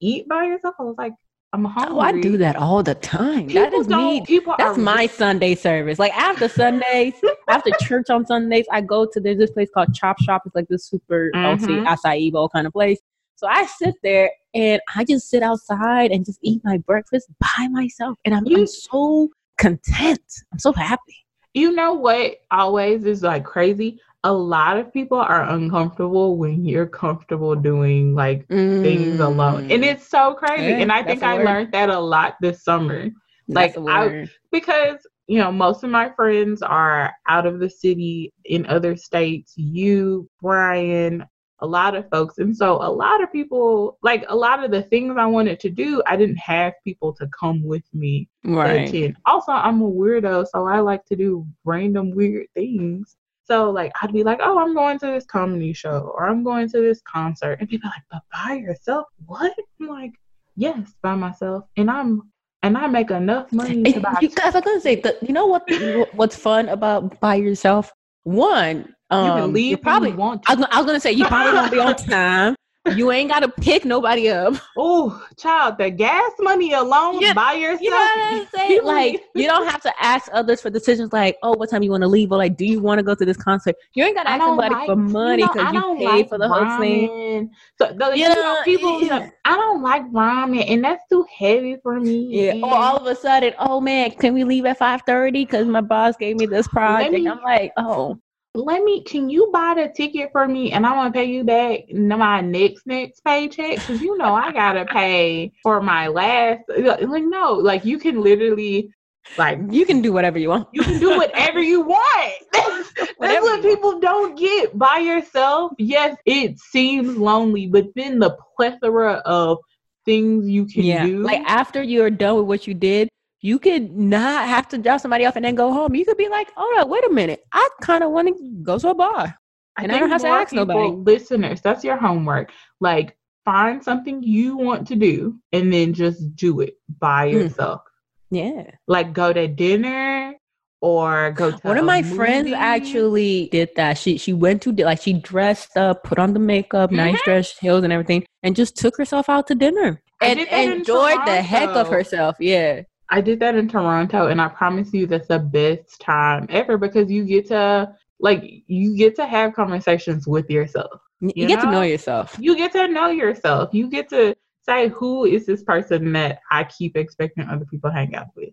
[0.00, 1.14] eat by yourself." I was like,
[1.52, 3.46] "I'm hungry." oh, I do that all the time.
[3.46, 4.22] People that is me.
[4.26, 5.98] People That's are my Sunday service.
[5.98, 7.14] Like after Sundays,
[7.48, 10.42] after church on Sundays, I go to there's this place called Chop Shop.
[10.46, 11.86] It's like this super healthy Mhm.
[11.86, 12.98] acai bowl kind of place.
[13.38, 17.68] So I sit there and I just sit outside and just eat my breakfast by
[17.68, 19.28] myself, and I'm, You- I'm so
[19.58, 20.20] content.
[20.52, 21.14] I'm so happy.
[21.54, 24.00] You know what always is like crazy?
[24.24, 29.70] A lot of people are uncomfortable when you're comfortable doing like things alone.
[29.70, 30.64] And it's so crazy.
[30.64, 30.68] Mm.
[30.70, 31.44] Yeah, and I think I word.
[31.44, 33.04] like that a lot this summer
[33.46, 34.30] That's like, a I- word.
[34.50, 39.52] because you know, most of my friends are out of the city in other states.
[39.56, 41.24] You, Brian,
[41.60, 42.38] a lot of folks.
[42.38, 45.70] And so a lot of people, like a lot of the things I wanted to
[45.70, 48.28] do, I didn't have people to come with me.
[48.44, 49.14] Right.
[49.26, 53.16] Also, I'm a weirdo, so I like to do random weird things.
[53.44, 56.68] So like I'd be like, oh, I'm going to this comedy show or I'm going
[56.70, 59.06] to this concert, and people are like, but by yourself?
[59.24, 59.54] What?
[59.80, 60.12] I'm like,
[60.54, 62.30] yes, by myself, and I'm
[62.62, 64.18] and I make enough money to buy.
[64.20, 65.66] you guys, I'm gonna say that you know what
[66.12, 67.90] what's fun about by yourself.
[68.24, 70.10] One, um, you can leave you're probably.
[70.10, 72.54] you want I was, I was gonna say you probably won't be on time.
[72.94, 74.54] You ain't gotta pick nobody up.
[74.80, 77.80] Oh, child, the gas money alone Yeah, by yourself.
[77.82, 78.80] You know what I'm saying?
[78.84, 81.12] Like you don't have to ask others for decisions.
[81.12, 83.14] Like, oh, what time you want to leave, or like, do you want to go
[83.14, 83.74] to this concert?
[83.94, 86.48] You ain't gotta ask somebody like- for money because you, don't paid like for the
[86.48, 87.50] whole thing.
[87.76, 89.28] So the, you Yeah, know, people, yeah.
[89.44, 92.28] I don't like ramen, and that's too heavy for me.
[92.46, 92.54] Yeah.
[92.62, 95.44] Or all of a sudden, oh man, can we leave at five thirty?
[95.44, 97.12] Because my boss gave me this project.
[97.12, 98.18] me- I'm like, oh,
[98.58, 99.02] let me.
[99.02, 102.40] Can you buy the ticket for me, and I want to pay you back my
[102.40, 103.76] next next paycheck?
[103.76, 106.62] Because you know I gotta pay for my last.
[106.68, 108.92] Like no, like you can literally,
[109.36, 110.68] like you can do whatever you want.
[110.72, 112.34] you can do whatever you want.
[113.20, 115.72] That's what people don't get by yourself.
[115.78, 119.58] Yes, it seems lonely, but then the plethora of
[120.04, 121.06] things you can yeah.
[121.06, 121.18] do.
[121.18, 123.08] Like after you're done with what you did,
[123.40, 125.94] you could not have to drop somebody off and then go home.
[125.94, 127.44] You could be like, oh no, wait a minute.
[127.52, 129.34] I kind of want to go to a bar.
[129.78, 130.80] and I don't have to ask nobody.
[130.88, 132.50] people- Listeners, that's your homework.
[132.80, 137.32] Like find something you want to do and then just do it by Mm.
[137.32, 137.82] yourself.
[138.30, 138.64] Yeah.
[138.88, 140.34] Like go to dinner
[140.80, 143.98] or go to One of my friends actually did that.
[143.98, 147.24] She she went to like she dressed up, put on the makeup, nice Mhm.
[147.24, 151.68] dress, heels, and everything, and just took herself out to dinner and enjoyed the heck
[151.70, 152.36] of herself.
[152.40, 156.76] Yeah, I did that in Toronto, and I promise you that's the best time ever
[156.76, 161.00] because you get to like you get to have conversations with yourself.
[161.20, 161.82] you, You get to know know?
[161.82, 162.36] yourself.
[162.38, 163.72] You get to know yourself.
[163.72, 168.14] You get to say who is this person that I keep expecting other people hang
[168.14, 168.50] out with.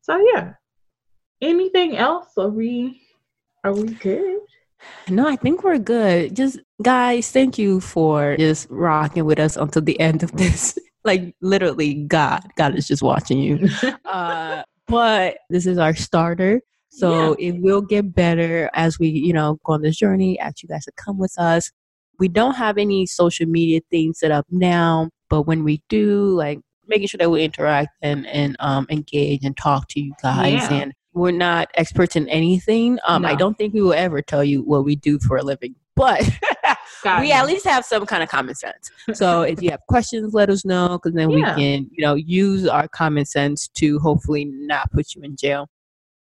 [0.00, 0.54] So yeah.
[1.42, 2.28] Anything else?
[2.38, 3.02] Are we
[3.64, 4.40] are we good?
[5.08, 6.36] No, I think we're good.
[6.36, 10.78] Just guys, thank you for just rocking with us until the end of this.
[11.04, 13.68] Like literally, God, God is just watching you.
[14.04, 16.60] uh, but this is our starter.
[16.96, 20.38] So it will get better as we, you know, go on this journey.
[20.38, 21.72] Ask you guys to come with us.
[22.20, 26.60] We don't have any social media things set up now, but when we do, like
[26.86, 30.52] making sure that we interact and and um engage and talk to you guys.
[30.52, 30.72] Yeah.
[30.72, 32.98] And we're not experts in anything.
[33.06, 35.74] Um, I don't think we will ever tell you what we do for a living,
[35.96, 36.28] but
[37.04, 38.90] Got we at least have some kind of common sense.
[39.12, 41.54] So if you have questions, let us know because then Yeah.
[41.54, 45.68] we can, you know, use our common sense to hopefully not put you in jail.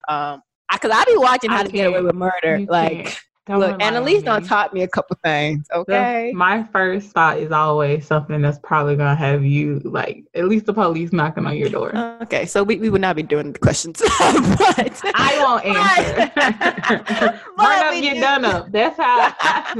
[0.09, 2.59] Um, because I be watching How I to Get Away with Murder.
[2.59, 3.19] You like, can't.
[3.45, 4.47] Don't look, Annalise done me.
[4.47, 5.67] taught me a couple things.
[5.67, 6.31] The- Okay.
[6.33, 10.73] my first thought is always something that's probably gonna have you like at least the
[10.73, 11.93] police knocking on your door.
[12.21, 16.31] Okay, so we, we would not be doing the questions, but I won't answer.
[17.55, 18.71] But Run up, get do- done up.
[18.71, 19.73] That's how I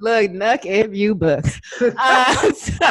[0.00, 1.44] look, Nuck if you book.
[1.80, 2.86] Uh, so,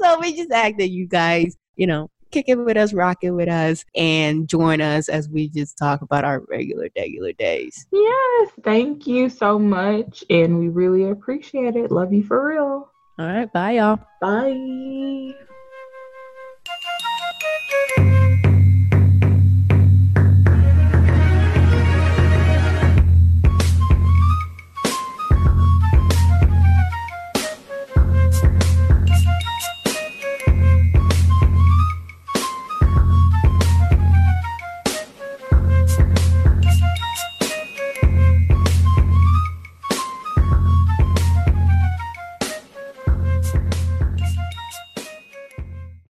[0.00, 3.30] so we just ask that you guys, you know, kick it with us, rock it
[3.30, 7.86] with us, and join us as we just talk about our regular, regular days.
[7.92, 10.24] Yes, thank you so much.
[10.30, 11.90] And we really appreciate it.
[11.90, 12.90] Love you for real.
[13.18, 13.50] All right.
[13.52, 13.98] Bye, y'all.
[14.20, 15.34] Bye.